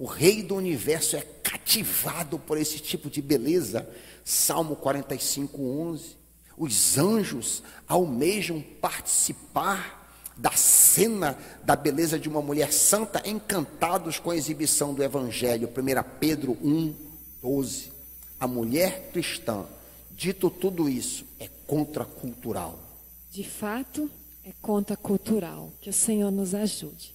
O 0.00 0.04
Rei 0.04 0.42
do 0.42 0.56
universo 0.56 1.14
é 1.14 1.20
cativado 1.20 2.40
por 2.40 2.58
esse 2.58 2.80
tipo 2.80 3.08
de 3.08 3.22
beleza. 3.22 3.88
Salmo 4.24 4.74
45, 4.74 5.62
11. 5.62 6.16
Os 6.58 6.98
anjos 6.98 7.62
almejam 7.86 8.60
participar 8.80 10.12
da 10.36 10.50
cena 10.50 11.38
da 11.62 11.76
beleza 11.76 12.18
de 12.18 12.28
uma 12.28 12.42
mulher 12.42 12.72
santa, 12.72 13.22
encantados 13.24 14.18
com 14.18 14.32
a 14.32 14.36
exibição 14.36 14.92
do 14.92 15.04
Evangelho. 15.04 15.68
1 15.68 16.18
Pedro 16.18 16.58
1, 16.60 16.96
12. 17.40 17.92
A 18.40 18.48
mulher 18.48 19.10
cristã, 19.12 19.66
dito 20.10 20.50
tudo 20.50 20.88
isso, 20.88 21.24
é 21.38 21.48
contracultural. 21.64 22.89
De 23.30 23.44
fato, 23.44 24.10
é 24.44 24.52
contracultural. 24.60 25.72
Que 25.80 25.90
o 25.90 25.92
Senhor 25.92 26.30
nos 26.30 26.54
ajude. 26.54 27.14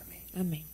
Amém. 0.00 0.22
Amém. 0.34 0.67